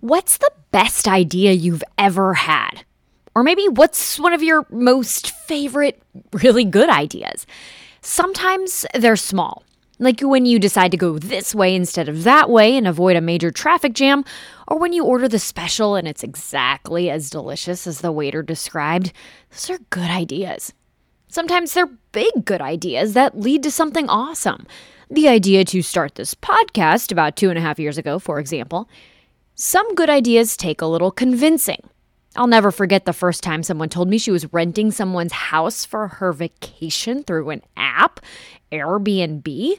What's 0.00 0.38
the 0.38 0.50
best 0.72 1.08
idea 1.08 1.52
you've 1.52 1.84
ever 1.96 2.34
had? 2.34 2.84
Or 3.34 3.42
maybe 3.42 3.66
what's 3.68 4.18
one 4.18 4.32
of 4.32 4.42
your 4.42 4.66
most 4.70 5.30
favorite, 5.30 6.02
really 6.32 6.64
good 6.64 6.88
ideas? 6.88 7.46
Sometimes 8.00 8.86
they're 8.94 9.16
small, 9.16 9.62
like 9.98 10.20
when 10.20 10.46
you 10.46 10.58
decide 10.58 10.90
to 10.90 10.96
go 10.96 11.18
this 11.18 11.54
way 11.54 11.74
instead 11.74 12.08
of 12.08 12.24
that 12.24 12.48
way 12.48 12.76
and 12.76 12.86
avoid 12.86 13.16
a 13.16 13.20
major 13.20 13.50
traffic 13.50 13.94
jam, 13.94 14.24
or 14.68 14.78
when 14.78 14.92
you 14.92 15.04
order 15.04 15.28
the 15.28 15.38
special 15.38 15.96
and 15.96 16.06
it's 16.06 16.22
exactly 16.22 17.10
as 17.10 17.30
delicious 17.30 17.86
as 17.86 18.00
the 18.00 18.12
waiter 18.12 18.42
described. 18.42 19.12
Those 19.50 19.70
are 19.70 19.78
good 19.90 20.10
ideas. 20.10 20.72
Sometimes 21.28 21.74
they're 21.74 21.90
big 22.12 22.44
good 22.44 22.60
ideas 22.60 23.14
that 23.14 23.38
lead 23.38 23.62
to 23.64 23.70
something 23.70 24.08
awesome. 24.08 24.66
The 25.10 25.28
idea 25.28 25.64
to 25.66 25.82
start 25.82 26.14
this 26.14 26.34
podcast 26.34 27.12
about 27.12 27.36
two 27.36 27.50
and 27.50 27.58
a 27.58 27.62
half 27.62 27.78
years 27.78 27.98
ago, 27.98 28.18
for 28.18 28.38
example. 28.38 28.88
Some 29.58 29.94
good 29.94 30.10
ideas 30.10 30.54
take 30.54 30.82
a 30.82 30.86
little 30.86 31.10
convincing. 31.10 31.80
I'll 32.36 32.46
never 32.46 32.70
forget 32.70 33.06
the 33.06 33.14
first 33.14 33.42
time 33.42 33.62
someone 33.62 33.88
told 33.88 34.06
me 34.06 34.18
she 34.18 34.30
was 34.30 34.52
renting 34.52 34.90
someone's 34.90 35.32
house 35.32 35.82
for 35.82 36.08
her 36.08 36.34
vacation 36.34 37.22
through 37.22 37.48
an 37.48 37.62
app, 37.74 38.20
Airbnb. 38.70 39.78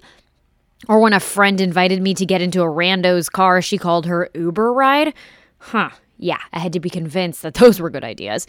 Or 0.89 0.99
when 0.99 1.13
a 1.13 1.19
friend 1.19 1.61
invited 1.61 2.01
me 2.01 2.15
to 2.15 2.25
get 2.25 2.41
into 2.41 2.63
a 2.63 2.69
rando's 2.69 3.29
car 3.29 3.61
she 3.61 3.77
called 3.77 4.07
her 4.07 4.31
Uber 4.33 4.73
ride. 4.73 5.13
Huh, 5.59 5.91
yeah, 6.17 6.39
I 6.51 6.57
had 6.57 6.73
to 6.73 6.79
be 6.79 6.89
convinced 6.89 7.43
that 7.43 7.53
those 7.53 7.79
were 7.79 7.91
good 7.91 8.03
ideas. 8.03 8.47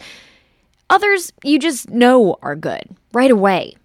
Others 0.89 1.31
you 1.43 1.59
just 1.59 1.91
know 1.91 2.37
are 2.41 2.55
good 2.55 2.89
right 3.13 3.29
away. 3.29 3.75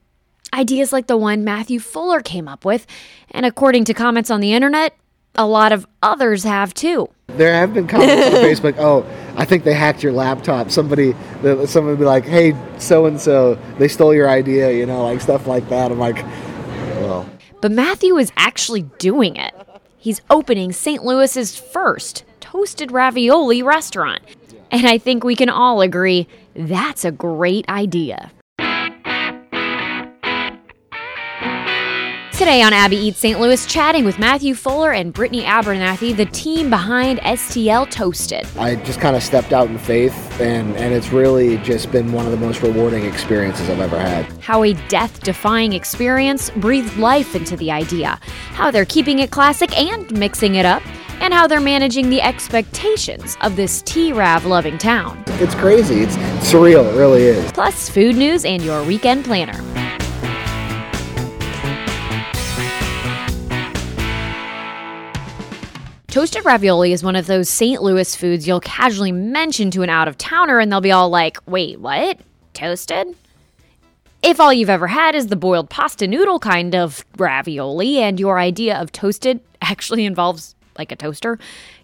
Ideas 0.55 0.95
like 0.95 1.09
the 1.09 1.19
one 1.19 1.45
Matthew 1.45 1.79
Fuller 1.79 2.23
came 2.23 2.49
up 2.49 2.65
with, 2.65 2.87
and 3.33 3.45
according 3.45 3.85
to 3.85 3.93
comments 3.93 4.31
on 4.31 4.41
the 4.41 4.55
internet, 4.55 4.97
a 5.35 5.47
lot 5.47 5.73
of 5.73 5.87
others 6.03 6.45
have 6.45 6.73
too. 6.73 7.11
There 7.29 7.53
have 7.53 7.75
been 7.75 7.87
comments 7.87 8.27
on 8.37 8.43
Facebook. 8.45 8.77
Oh, 8.79 9.05
I 9.37 9.45
think 9.45 9.65
they 9.65 9.75
hacked 9.75 10.03
your 10.03 10.13
laptop. 10.13 10.71
Somebody, 10.71 11.15
someone 11.67 11.93
would 11.93 11.99
be 11.99 12.05
like, 12.05 12.25
"Hey, 12.25 12.55
so 12.79 13.07
and 13.07 13.21
so, 13.21 13.59
they 13.79 13.89
stole 13.89 14.15
your 14.15 14.29
idea," 14.29 14.71
you 14.73 14.87
know, 14.87 15.05
like 15.05 15.21
stuff 15.21 15.47
like 15.47 15.69
that. 15.69 15.91
I'm 15.91 15.99
like, 15.99 16.23
well. 17.01 17.29
But 17.61 17.73
Matthew 17.73 18.17
is 18.19 18.31
actually 18.37 18.83
doing 18.99 19.37
it. 19.37 19.55
He's 19.97 20.21
opening 20.29 20.71
St. 20.71 21.03
Louis's 21.03 21.57
first 21.57 22.25
toasted 22.41 22.93
ravioli 22.93 23.63
restaurant. 23.63 24.23
And 24.71 24.87
I 24.87 24.99
think 24.99 25.25
we 25.25 25.35
can 25.35 25.49
all 25.49 25.81
agree 25.81 26.29
that's 26.55 27.05
a 27.05 27.11
great 27.11 27.69
idea. 27.69 28.31
Today 32.37 32.63
on 32.63 32.73
Abby 32.73 32.97
Eats 32.97 33.21
St. 33.21 33.39
Louis, 33.39 33.65
chatting 33.65 34.05
with 34.05 34.19
Matthew 34.19 34.57
Fuller 34.57 34.91
and 34.91 35.13
Brittany 35.13 35.45
Abernathy, 35.45 36.17
the 36.17 36.27
team 36.27 36.69
behind 36.69 37.21
STL 37.21 37.89
Toasted. 37.89 38.45
I 38.59 38.75
just 38.75 38.99
kind 38.99 39.15
of 39.15 39.23
stepped 39.23 39.53
out 39.53 39.69
in 39.69 39.79
faith, 39.79 40.41
and, 40.41 40.77
and 40.77 40.93
it's 40.93 41.11
really 41.11 41.59
just 41.59 41.93
been 41.93 42.11
one 42.11 42.27
of 42.27 42.33
the 42.33 42.37
most 42.37 42.61
rewarding 42.61 43.05
experiences 43.05 43.71
I've 43.71 43.79
ever 43.79 43.97
had. 43.97 44.25
How 44.43 44.65
a 44.65 44.73
death 44.89 45.21
defying 45.21 45.75
experience 45.75 46.51
breathed 46.57 46.97
life 46.97 47.37
into 47.37 47.57
the 47.57 47.71
idea, 47.71 48.19
how 48.51 48.73
they're 48.73 48.85
keeping 48.85 49.21
it 49.21 49.31
classic 49.31 49.77
and 49.79 50.11
mixing 50.19 50.57
it 50.57 50.67
up 50.67 50.83
and 51.21 51.33
how 51.33 51.47
they're 51.47 51.61
managing 51.61 52.11
the 52.11 52.21
expectations 52.21 53.37
of 53.43 53.55
this 53.55 53.81
T-Rav 53.83 54.45
loving 54.45 54.77
town. 54.77 55.23
It's 55.27 55.55
crazy. 55.55 56.01
It's 56.01 56.17
surreal. 56.51 56.93
It 56.93 56.99
really 56.99 57.23
is. 57.23 57.53
Plus, 57.53 57.89
food 57.89 58.17
news 58.17 58.45
and 58.45 58.61
your 58.63 58.83
weekend 58.83 59.25
planner. 59.25 59.74
Toasted 66.15 66.45
ravioli 66.45 66.93
is 66.93 67.03
one 67.03 67.17
of 67.17 67.27
those 67.27 67.49
St. 67.49 67.83
Louis 67.83 68.15
foods 68.15 68.47
you'll 68.47 68.61
casually 68.61 69.11
mention 69.11 69.73
to 69.73 69.83
an 69.83 69.91
out 69.91 70.07
of 70.07 70.17
towner 70.17 70.61
and 70.61 70.71
they'll 70.71 70.81
be 70.81 70.93
all 70.93 71.09
like, 71.09 71.39
wait, 71.45 71.81
what? 71.81 72.21
Toasted? 72.53 73.17
If 74.23 74.39
all 74.39 74.53
you've 74.53 74.71
ever 74.71 74.87
had 74.87 75.17
is 75.17 75.27
the 75.27 75.35
boiled 75.35 75.71
pasta 75.71 76.07
noodle 76.07 76.39
kind 76.39 76.73
of 76.73 77.05
ravioli 77.17 77.99
and 77.99 78.21
your 78.21 78.39
idea 78.39 78.81
of 78.81 78.93
toasted 78.93 79.41
actually 79.61 80.05
involves 80.05 80.55
like 80.79 80.93
a 80.93 80.97
toaster, 80.97 81.37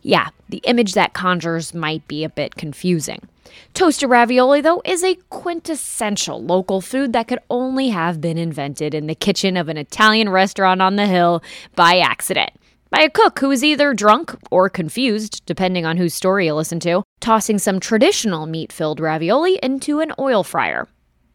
yeah, 0.02 0.28
the 0.48 0.58
image 0.58 0.94
that 0.94 1.12
conjures 1.12 1.74
might 1.74 2.06
be 2.06 2.22
a 2.22 2.28
bit 2.28 2.54
confusing. 2.54 3.26
Toasted 3.74 4.08
ravioli, 4.08 4.60
though, 4.60 4.80
is 4.84 5.02
a 5.02 5.16
quintessential 5.30 6.40
local 6.40 6.80
food 6.80 7.12
that 7.14 7.26
could 7.26 7.40
only 7.50 7.88
have 7.88 8.20
been 8.20 8.38
invented 8.38 8.94
in 8.94 9.08
the 9.08 9.16
kitchen 9.16 9.56
of 9.56 9.68
an 9.68 9.76
Italian 9.76 10.28
restaurant 10.28 10.80
on 10.80 10.94
the 10.94 11.08
hill 11.08 11.42
by 11.74 11.98
accident 11.98 12.52
by 12.90 13.00
a 13.00 13.10
cook 13.10 13.38
who 13.38 13.48
was 13.48 13.64
either 13.64 13.94
drunk 13.94 14.34
or 14.50 14.68
confused, 14.68 15.42
depending 15.46 15.86
on 15.86 15.96
whose 15.96 16.12
story 16.12 16.46
you 16.46 16.54
listen 16.54 16.80
to, 16.80 17.02
tossing 17.20 17.58
some 17.58 17.80
traditional 17.80 18.46
meat 18.46 18.72
filled 18.72 19.00
ravioli 19.00 19.58
into 19.62 20.00
an 20.00 20.12
oil 20.18 20.42
fryer. 20.42 20.88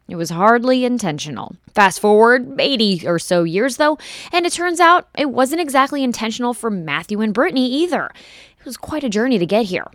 It 0.08 0.16
was 0.16 0.30
hardly 0.30 0.84
intentional. 0.84 1.56
Fast 1.74 1.98
forward 1.98 2.60
80 2.60 3.08
or 3.08 3.18
so 3.18 3.42
years, 3.42 3.76
though, 3.76 3.98
and 4.32 4.46
it 4.46 4.52
turns 4.52 4.78
out 4.78 5.08
it 5.16 5.30
wasn't 5.30 5.60
exactly 5.60 6.04
intentional 6.04 6.54
for 6.54 6.70
Matthew 6.70 7.20
and 7.20 7.34
Brittany 7.34 7.68
either. 7.82 8.10
It 8.58 8.64
was 8.64 8.76
quite 8.76 9.02
a 9.02 9.08
journey 9.08 9.38
to 9.38 9.46
get 9.46 9.66
here. 9.66 9.86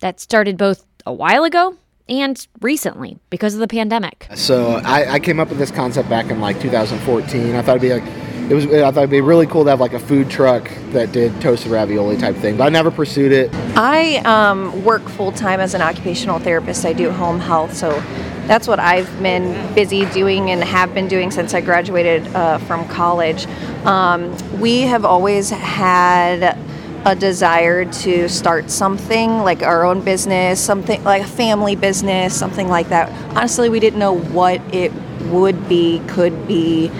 That 0.00 0.20
started 0.20 0.56
both 0.56 0.84
a 1.04 1.12
while 1.12 1.44
ago 1.44 1.76
and 2.08 2.46
recently 2.60 3.18
because 3.30 3.54
of 3.54 3.60
the 3.60 3.66
pandemic. 3.68 4.28
So 4.34 4.80
I, 4.84 5.14
I 5.14 5.18
came 5.18 5.40
up 5.40 5.48
with 5.48 5.58
this 5.58 5.70
concept 5.70 6.08
back 6.08 6.30
in 6.30 6.40
like 6.40 6.60
2014. 6.60 7.56
I 7.56 7.62
thought 7.62 7.76
it'd 7.76 7.82
be 7.82 7.92
like 7.92 8.25
it 8.48 8.54
was 8.54 8.66
I 8.66 8.90
thought 8.90 8.98
it'd 8.98 9.10
be 9.10 9.20
really 9.20 9.46
cool 9.46 9.64
to 9.64 9.70
have 9.70 9.80
like 9.80 9.92
a 9.92 9.98
food 9.98 10.30
truck 10.30 10.70
that 10.90 11.12
did 11.12 11.40
toasted 11.40 11.70
ravioli 11.70 12.16
type 12.16 12.36
thing, 12.36 12.56
but 12.56 12.64
I 12.64 12.68
never 12.68 12.90
pursued 12.90 13.32
it. 13.32 13.50
I 13.76 14.16
um, 14.18 14.84
work 14.84 15.08
full 15.08 15.32
time 15.32 15.60
as 15.60 15.74
an 15.74 15.82
occupational 15.82 16.38
therapist. 16.38 16.84
I 16.84 16.92
do 16.92 17.10
home 17.10 17.40
health, 17.40 17.74
so 17.74 17.90
that's 18.46 18.68
what 18.68 18.78
I've 18.78 19.10
been 19.20 19.74
busy 19.74 20.06
doing 20.06 20.50
and 20.50 20.62
have 20.62 20.94
been 20.94 21.08
doing 21.08 21.32
since 21.32 21.54
I 21.54 21.60
graduated 21.60 22.28
uh, 22.28 22.58
from 22.58 22.86
college. 22.88 23.46
Um, 23.84 24.36
we 24.60 24.82
have 24.82 25.04
always 25.04 25.50
had 25.50 26.56
a 27.04 27.14
desire 27.14 27.84
to 27.84 28.28
start 28.28 28.70
something 28.70 29.38
like 29.38 29.62
our 29.62 29.84
own 29.84 30.00
business, 30.02 30.60
something 30.60 31.02
like 31.04 31.22
a 31.22 31.26
family 31.26 31.76
business, 31.76 32.36
something 32.36 32.68
like 32.68 32.88
that. 32.88 33.10
Honestly, 33.36 33.68
we 33.68 33.80
didn't 33.80 33.98
know 33.98 34.16
what 34.16 34.60
it 34.74 34.92
would 35.26 35.68
be, 35.68 36.00
could 36.08 36.46
be. 36.46 36.90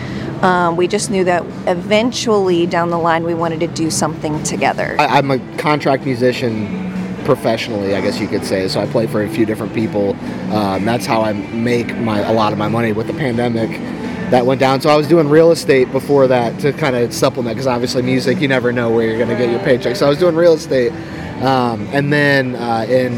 Um, 0.46 0.76
we 0.76 0.86
just 0.86 1.10
knew 1.10 1.24
that 1.24 1.44
eventually 1.66 2.66
down 2.66 2.90
the 2.90 2.98
line 2.98 3.24
we 3.24 3.34
wanted 3.34 3.58
to 3.60 3.66
do 3.66 3.90
something 3.90 4.40
together. 4.44 4.94
I, 4.96 5.18
I'm 5.18 5.32
a 5.32 5.40
contract 5.58 6.04
musician 6.04 6.86
professionally, 7.24 7.96
I 7.96 8.00
guess 8.00 8.20
you 8.20 8.28
could 8.28 8.44
say. 8.44 8.68
So 8.68 8.80
I 8.80 8.86
play 8.86 9.08
for 9.08 9.24
a 9.24 9.28
few 9.28 9.44
different 9.44 9.74
people. 9.74 10.10
Um, 10.54 10.84
that's 10.84 11.04
how 11.04 11.22
I 11.22 11.32
make 11.32 11.96
my 11.96 12.20
a 12.20 12.32
lot 12.32 12.52
of 12.52 12.60
my 12.60 12.68
money 12.68 12.92
with 12.92 13.08
the 13.08 13.12
pandemic. 13.14 13.70
That 14.30 14.46
went 14.46 14.60
down. 14.60 14.80
So 14.80 14.88
I 14.88 14.96
was 14.96 15.08
doing 15.08 15.28
real 15.28 15.50
estate 15.50 15.90
before 15.90 16.28
that 16.28 16.60
to 16.60 16.72
kind 16.72 16.94
of 16.94 17.12
supplement 17.12 17.56
because 17.56 17.66
obviously 17.66 18.02
music, 18.02 18.40
you 18.40 18.46
never 18.46 18.72
know 18.72 18.90
where 18.90 19.06
you're 19.06 19.18
going 19.18 19.28
to 19.28 19.36
get 19.36 19.50
your 19.50 19.60
paycheck. 19.60 19.96
So 19.96 20.06
I 20.06 20.08
was 20.08 20.18
doing 20.18 20.34
real 20.34 20.54
estate, 20.54 20.92
um, 21.42 21.88
and 21.92 22.12
then 22.12 22.56
uh, 22.56 22.86
in 22.88 23.14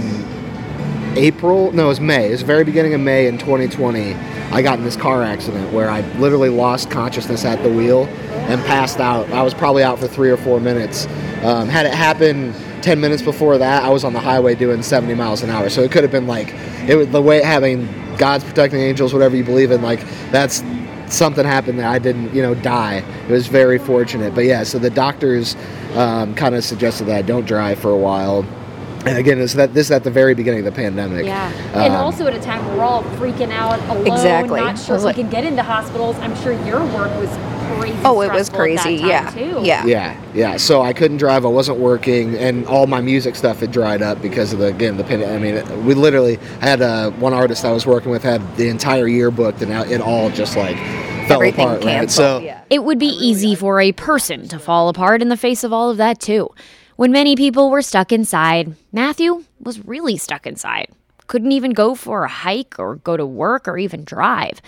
April, 1.17 1.73
no, 1.73 1.87
it 1.87 1.89
was 1.89 2.01
May. 2.01 2.29
It 2.29 2.33
was 2.33 2.41
the 2.41 2.47
very 2.47 2.65
beginning 2.65 2.95
of 2.95 3.01
May 3.01 3.27
in 3.27 3.39
2020. 3.39 4.15
I 4.51 4.63
got 4.63 4.79
in 4.79 4.85
this 4.85 4.97
car 4.97 5.23
accident 5.23 5.73
where 5.73 5.91
I 5.91 6.01
literally 6.19 6.49
lost 6.49 6.91
consciousness 6.91 7.45
at 7.45 7.63
the 7.63 7.69
wheel 7.69 8.07
and 8.07 8.61
passed 8.65 8.99
out. 8.99 9.29
I 9.31 9.43
was 9.43 9.53
probably 9.53 9.83
out 9.83 9.99
for 9.99 10.09
three 10.09 10.31
or 10.31 10.39
four 10.39 10.59
minutes. 10.59 11.07
Um, 11.43 11.69
had 11.69 11.87
it 11.87 11.93
happened 11.93 12.55
10 12.83 13.01
minutes 13.01 13.23
before 13.23 13.59
that, 13.59 13.83
I 13.83 13.91
was 13.91 14.05
on 14.05 14.13
the 14.13 14.21
highway 14.21 14.55
doing 14.55 14.83
70 14.83 15.15
miles 15.15 15.43
an 15.43 15.51
hour. 15.51 15.69
So 15.69 15.83
it 15.83 15.93
could 15.93 16.03
have 16.03 16.13
been 16.13 16.27
like, 16.27 16.55
it 16.89 16.97
was 16.97 17.09
the 17.09 17.21
way 17.21 17.43
having 17.43 17.87
God's 18.17 18.45
protecting 18.45 18.81
angels, 18.81 19.13
whatever 19.13 19.37
you 19.37 19.45
believe 19.45 19.71
in, 19.71 19.83
like 19.83 20.01
that's 20.31 20.63
something 21.09 21.45
happened 21.45 21.79
that 21.79 21.91
I 21.91 21.99
didn't, 21.99 22.35
you 22.35 22.43
know, 22.43 22.55
die. 22.55 23.05
It 23.29 23.31
was 23.31 23.47
very 23.47 23.79
fortunate. 23.79 24.35
But 24.35 24.45
yeah, 24.45 24.63
so 24.63 24.79
the 24.79 24.91
doctors 24.91 25.57
um, 25.95 26.35
kind 26.35 26.55
of 26.55 26.65
suggested 26.65 27.05
that 27.05 27.17
I 27.17 27.23
don't 27.23 27.47
drive 27.47 27.79
for 27.79 27.91
a 27.91 27.97
while. 27.97 28.47
And 29.09 29.19
again, 29.19 29.39
this 29.39 29.53
that 29.55 29.75
this 29.75 29.87
is 29.87 29.91
at 29.91 30.05
the 30.05 30.11
very 30.11 30.35
beginning 30.35 30.61
of 30.61 30.65
the 30.67 30.73
pandemic. 30.73 31.25
Yeah, 31.25 31.51
and 31.75 31.95
um, 31.95 32.01
also 32.01 32.27
at 32.27 32.35
a 32.35 32.41
time 32.41 32.65
we're 32.67 32.83
all 32.83 33.03
freaking 33.03 33.51
out, 33.51 33.81
alone, 33.89 34.07
exactly. 34.07 34.61
not 34.61 34.79
sure 34.79 34.97
if 34.97 35.05
we 35.05 35.13
can 35.15 35.31
get 35.31 35.45
into 35.45 35.63
hospitals. 35.63 36.17
I'm 36.19 36.37
sure 36.37 36.53
your 36.65 36.85
work 36.95 37.15
was 37.19 37.31
crazy. 37.79 37.99
Oh, 38.05 38.21
it 38.21 38.33
was 38.33 38.49
crazy. 38.49 38.95
yeah, 38.95 39.31
too. 39.31 39.61
yeah, 39.63 39.85
yeah, 39.87 40.21
yeah. 40.35 40.57
So 40.57 40.83
I 40.83 40.93
couldn't 40.93 41.17
drive. 41.17 41.45
I 41.45 41.49
wasn't 41.49 41.79
working, 41.79 42.37
and 42.37 42.67
all 42.67 42.87
my 42.87 43.01
music 43.01 43.37
stuff 43.37 43.61
had 43.61 43.73
dried 43.73 44.03
up 44.03 44.21
because 44.21 44.53
of 44.53 44.59
the 44.59 44.67
again 44.67 44.97
the 44.97 45.05
pandemic. 45.05 45.65
I 45.65 45.73
mean, 45.73 45.87
we 45.87 45.95
literally 45.95 46.37
had 46.61 46.83
uh, 46.83 47.11
one 47.13 47.33
artist 47.33 47.65
I 47.65 47.73
was 47.73 47.87
working 47.87 48.11
with 48.11 48.23
had 48.23 48.57
the 48.57 48.69
entire 48.69 49.09
year 49.09 49.31
booked, 49.31 49.63
and 49.63 49.73
it 49.91 50.01
all 50.01 50.31
just 50.31 50.57
like 50.57 50.77
fell 51.29 51.41
Everything 51.41 51.67
apart. 51.67 51.85
Right. 51.85 52.11
So 52.11 52.39
yeah. 52.39 52.59
It 52.71 52.85
would 52.85 52.99
be 52.99 53.07
easy 53.07 53.55
for 53.55 53.81
a 53.81 53.93
person 53.93 54.47
to 54.49 54.59
fall 54.59 54.89
apart 54.89 55.23
in 55.23 55.29
the 55.29 55.37
face 55.37 55.65
of 55.65 55.73
all 55.73 55.91
of 55.91 55.97
that, 55.97 56.21
too. 56.21 56.51
When 56.99 57.13
many 57.13 57.37
people 57.37 57.71
were 57.71 57.81
stuck 57.81 58.11
inside, 58.11 58.75
Matthew 58.91 59.45
was 59.61 59.87
really 59.87 60.17
stuck 60.17 60.49
inside. 60.49 60.89
Couldn't 61.29 61.53
even 61.53 61.71
go 61.71 61.95
for 61.95 62.25
a 62.25 62.29
hike 62.29 62.75
or 62.77 62.97
go 62.97 63.17
to 63.17 63.25
work 63.25 63.69
or 63.69 63.79
even 63.79 64.03
drive. 64.03 64.61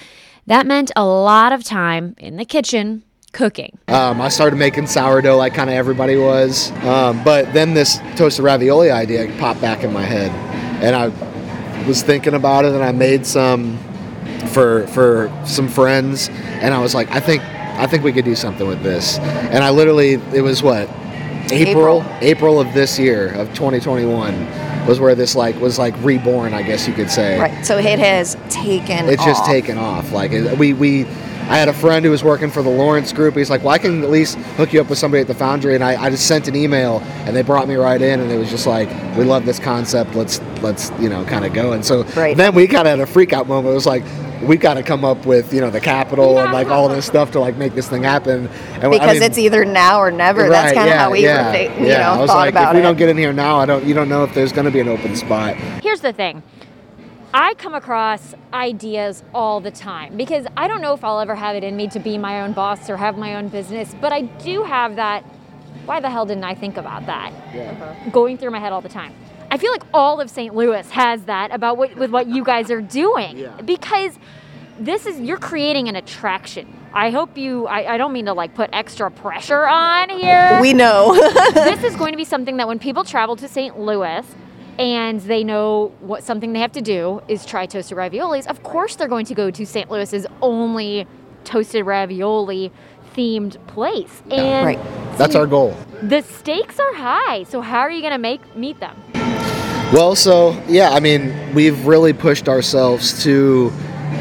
That 0.46 0.64
meant 0.64 0.92
a 0.94 1.04
lot 1.04 1.52
of 1.52 1.64
time 1.64 2.14
in 2.18 2.36
the 2.36 2.44
kitchen, 2.44 3.02
Cooking. 3.32 3.80
Um, 3.88 4.20
I 4.20 4.28
started 4.28 4.54
making 4.58 4.86
sourdough 4.86 5.38
like 5.38 5.54
kind 5.54 5.70
of 5.70 5.74
everybody 5.74 6.16
was. 6.16 6.70
Um, 6.84 7.24
but 7.24 7.52
then 7.52 7.74
this 7.74 7.98
toasted 8.14 8.44
ravioli 8.44 8.92
idea 8.92 9.26
popped 9.40 9.60
back 9.60 9.82
in 9.82 9.92
my 9.92 10.04
head. 10.04 10.30
And 10.84 10.94
I 10.94 11.08
was 11.88 12.04
thinking 12.04 12.34
about 12.34 12.64
it 12.64 12.74
and 12.74 12.84
I 12.84 12.92
made 12.92 13.26
some 13.26 13.76
for 14.52 14.86
for 14.86 15.32
some 15.44 15.66
friends 15.66 16.28
and 16.28 16.74
I 16.74 16.78
was 16.78 16.94
like, 16.94 17.10
I 17.10 17.18
think 17.18 17.42
I 17.42 17.88
think 17.88 18.04
we 18.04 18.12
could 18.12 18.24
do 18.24 18.36
something 18.36 18.68
with 18.68 18.84
this. 18.84 19.18
And 19.18 19.64
I 19.64 19.70
literally 19.70 20.12
it 20.32 20.42
was 20.42 20.62
what? 20.62 20.88
April 21.52 22.02
April. 22.02 22.16
April 22.20 22.60
of 22.60 22.72
this 22.74 22.98
year 22.98 23.32
of 23.34 23.48
2021 23.54 24.86
was 24.86 24.98
where 25.00 25.14
this 25.14 25.34
like 25.36 25.58
was 25.60 25.78
like 25.78 25.94
reborn, 26.02 26.54
I 26.54 26.62
guess 26.62 26.86
you 26.88 26.94
could 26.94 27.10
say 27.10 27.38
Right. 27.38 27.64
So 27.66 27.78
it 27.78 27.98
has 27.98 28.36
taken. 28.48 29.08
it's 29.08 29.24
just 29.24 29.44
taken 29.44 29.78
off. 29.78 30.12
Like 30.12 30.30
we 30.58 30.72
we. 30.72 31.06
I 31.48 31.54
had 31.56 31.68
a 31.68 31.72
friend 31.72 32.04
who 32.04 32.12
was 32.12 32.22
working 32.22 32.48
for 32.48 32.62
the 32.62 32.70
Lawrence 32.70 33.12
Group. 33.12 33.34
He's 33.34 33.50
like, 33.50 33.62
"Well, 33.64 33.74
I 33.74 33.78
can 33.78 34.04
at 34.04 34.10
least 34.10 34.36
hook 34.56 34.72
you 34.72 34.80
up 34.80 34.88
with 34.88 34.98
somebody 35.00 35.20
at 35.22 35.26
the 35.26 35.34
Foundry." 35.34 35.74
And 35.74 35.82
I, 35.82 36.00
I 36.00 36.08
just 36.08 36.28
sent 36.28 36.46
an 36.46 36.54
email, 36.54 37.00
and 37.26 37.34
they 37.34 37.42
brought 37.42 37.66
me 37.66 37.74
right 37.74 38.00
in, 38.00 38.20
and 38.20 38.30
it 38.30 38.38
was 38.38 38.50
just 38.50 38.68
like, 38.68 38.88
"We 39.16 39.24
love 39.24 39.44
this 39.46 39.58
concept. 39.58 40.14
Let's 40.14 40.40
let's 40.62 40.92
you 41.00 41.08
know 41.08 41.24
kind 41.24 41.44
of 41.44 41.52
go." 41.52 41.72
And 41.72 41.84
so 41.84 42.04
Right. 42.14 42.36
then 42.36 42.54
we 42.54 42.68
kind 42.68 42.86
of 42.86 42.98
had 42.98 43.00
a 43.00 43.06
freak 43.06 43.32
out 43.32 43.48
moment. 43.48 43.72
It 43.72 43.74
was 43.74 43.84
like, 43.86 44.04
we 44.42 44.56
got 44.56 44.74
to 44.74 44.82
come 44.82 45.04
up 45.04 45.26
with 45.26 45.52
you 45.52 45.60
know 45.60 45.70
the 45.70 45.80
capital 45.80 46.38
and 46.40 46.52
like 46.52 46.68
all 46.68 46.88
this 46.88 47.04
stuff 47.06 47.30
to 47.32 47.40
like 47.40 47.56
make 47.56 47.74
this 47.74 47.88
thing 47.88 48.02
happen. 48.02 48.46
And 48.74 48.84
I 48.84 48.88
Because 48.88 49.14
mean- 49.14 49.22
it's 49.22 49.38
either 49.38 49.64
now 49.64 49.98
or 50.00 50.10
never. 50.10 50.48
That's 50.48 50.68
Right, 50.68 50.74
kind 50.74 50.88
of 50.88 50.94
yeah, 50.94 50.98
how 50.98 51.10
we 51.10 51.22
yeah, 51.24 51.46
were, 51.46 51.52
thi- 51.74 51.82
you 51.82 51.88
yeah. 51.88 51.98
know, 51.98 52.12
I 52.12 52.18
was 52.20 52.30
thought 52.30 52.36
like, 52.38 52.50
about 52.54 52.74
if 52.74 52.80
we 52.80 52.82
don't 52.82 52.96
get 52.98 53.08
in 53.08 53.16
here 53.16 53.32
now, 53.32 53.58
I 53.58 53.66
don't. 53.66 53.84
You 53.84 53.94
don't 53.94 54.08
know 54.08 54.24
if 54.24 54.32
there's 54.34 54.52
going 54.52 54.64
to 54.66 54.70
be 54.70 54.80
an 54.80 54.88
open 54.88 55.14
spot. 55.16 55.56
Here's 55.82 56.00
the 56.00 56.12
thing. 56.12 56.42
I 57.32 57.54
come 57.54 57.74
across 57.74 58.34
ideas 58.52 59.22
all 59.32 59.60
the 59.60 59.70
time 59.70 60.16
because 60.16 60.46
I 60.56 60.66
don't 60.66 60.80
know 60.80 60.94
if 60.94 61.04
I'll 61.04 61.20
ever 61.20 61.36
have 61.36 61.54
it 61.54 61.62
in 61.62 61.76
me 61.76 61.86
to 61.88 62.00
be 62.00 62.18
my 62.18 62.40
own 62.40 62.52
boss 62.54 62.90
or 62.90 62.96
have 62.96 63.16
my 63.16 63.36
own 63.36 63.48
business, 63.48 63.94
but 64.00 64.12
I 64.12 64.22
do 64.22 64.64
have 64.64 64.96
that. 64.96 65.22
Why 65.84 66.00
the 66.00 66.10
hell 66.10 66.26
didn't 66.26 66.42
I 66.44 66.54
think 66.54 66.76
about 66.76 67.06
that? 67.06 67.32
Going 68.12 68.36
through 68.36 68.50
my 68.50 68.58
head 68.58 68.72
all 68.72 68.80
the 68.80 68.88
time. 68.88 69.14
I 69.50 69.56
feel 69.58 69.72
like 69.72 69.82
all 69.92 70.20
of 70.20 70.30
St. 70.30 70.54
Louis 70.54 70.88
has 70.90 71.22
that 71.24 71.52
about 71.52 71.76
what 71.76 71.96
with 71.96 72.10
what 72.10 72.26
you 72.28 72.44
guys 72.44 72.70
are 72.70 72.80
doing 72.80 73.36
Yeah. 73.38 73.60
because 73.62 74.18
this 74.78 75.06
is 75.06 75.20
you're 75.20 75.38
creating 75.38 75.88
an 75.88 75.96
attraction. 75.96 76.76
I 76.92 77.10
hope 77.10 77.36
you. 77.36 77.66
I, 77.66 77.94
I 77.94 77.96
don't 77.98 78.12
mean 78.12 78.26
to 78.26 78.32
like 78.32 78.54
put 78.54 78.70
extra 78.72 79.10
pressure 79.10 79.66
on 79.66 80.08
here 80.10 80.58
we 80.60 80.72
know. 80.72 81.14
this 81.54 81.84
is 81.84 81.94
going 81.96 82.12
to 82.12 82.16
be 82.16 82.24
something 82.24 82.56
that 82.58 82.66
when 82.68 82.78
people 82.78 83.04
travel 83.04 83.36
to 83.36 83.46
St. 83.48 83.78
Louis 83.78 84.24
and 84.78 85.20
they 85.20 85.44
know 85.44 85.92
what 86.00 86.24
something 86.24 86.52
they 86.52 86.60
have 86.60 86.72
to 86.72 86.80
do 86.80 87.20
is 87.28 87.44
try 87.44 87.66
toasted 87.66 87.96
raviolis, 87.98 88.46
of 88.46 88.62
course 88.62 88.96
they're 88.96 89.08
going 89.08 89.26
to 89.26 89.34
go 89.34 89.50
to 89.50 89.66
St. 89.66 89.90
Louis's 89.90 90.26
only 90.42 91.06
toasted 91.44 91.84
ravioli 91.86 92.72
themed 93.14 93.64
place. 93.66 94.22
And 94.30 94.64
right. 94.66 94.78
That's 95.18 95.34
our 95.34 95.46
goal. 95.46 95.76
the 96.02 96.22
stakes 96.22 96.78
are 96.78 96.94
high. 96.94 97.42
So 97.44 97.60
how 97.60 97.80
are 97.80 97.90
you 97.90 98.00
going 98.00 98.12
to 98.12 98.18
make 98.18 98.56
meet 98.56 98.80
them? 98.80 98.96
Well, 99.92 100.14
so 100.14 100.52
yeah, 100.68 100.90
I 100.90 101.00
mean, 101.00 101.52
we've 101.52 101.84
really 101.84 102.12
pushed 102.12 102.48
ourselves 102.48 103.24
to 103.24 103.70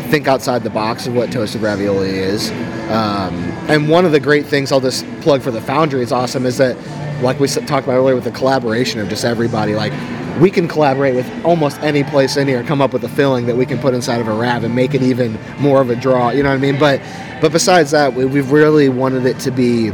think 0.10 0.28
outside 0.28 0.64
the 0.64 0.72
box 0.72 1.06
of 1.06 1.14
what 1.14 1.32
toasted 1.32 1.62
ravioli 1.62 2.10
is. 2.10 2.50
Um, 2.90 3.36
and 3.70 3.88
one 3.88 4.04
of 4.04 4.12
the 4.12 4.20
great 4.20 4.48
things 4.48 4.72
I'll 4.72 4.82
just 4.82 5.06
plug 5.22 5.44
for 5.44 5.52
the 5.52 5.62
Foundry 5.62 6.02
is 6.02 6.12
awesome 6.12 6.48
is 6.48 6.58
that, 6.58 6.76
like 7.22 7.40
we 7.40 7.48
talked 7.48 7.86
about 7.86 7.90
earlier, 7.90 8.16
with 8.16 8.24
the 8.24 8.32
collaboration 8.32 9.00
of 9.00 9.10
just 9.10 9.24
everybody, 9.24 9.76
like 9.76 9.94
we 10.42 10.50
can 10.50 10.68
collaborate 10.68 11.14
with 11.14 11.46
almost 11.46 11.80
any 11.82 12.04
place 12.04 12.36
in 12.36 12.48
here, 12.48 12.64
come 12.64 12.82
up 12.82 12.92
with 12.92 13.04
a 13.04 13.10
filling 13.10 13.46
that 13.46 13.56
we 13.56 13.68
can 13.68 13.78
put 13.78 13.94
inside 13.94 14.22
of 14.22 14.28
a 14.28 14.34
rav 14.34 14.64
and 14.64 14.74
make 14.74 14.96
it 14.96 15.04
even 15.04 15.38
more 15.60 15.82
of 15.82 15.92
a 15.92 15.96
draw. 15.96 16.32
You 16.32 16.42
know 16.42 16.50
what 16.50 16.56
I 16.56 16.62
mean? 16.62 16.80
But 16.80 17.00
but 17.42 17.52
besides 17.52 17.92
that, 17.92 18.16
we, 18.16 18.26
we've 18.26 18.52
really 18.52 18.90
wanted 18.90 19.28
it 19.28 19.38
to 19.42 19.52
be 19.52 19.92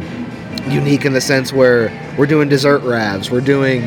unique 0.67 1.05
in 1.05 1.13
the 1.13 1.21
sense 1.21 1.53
where 1.53 1.91
we're 2.17 2.25
doing 2.25 2.49
dessert 2.49 2.81
ravs, 2.81 3.29
we're 3.29 3.41
doing 3.41 3.83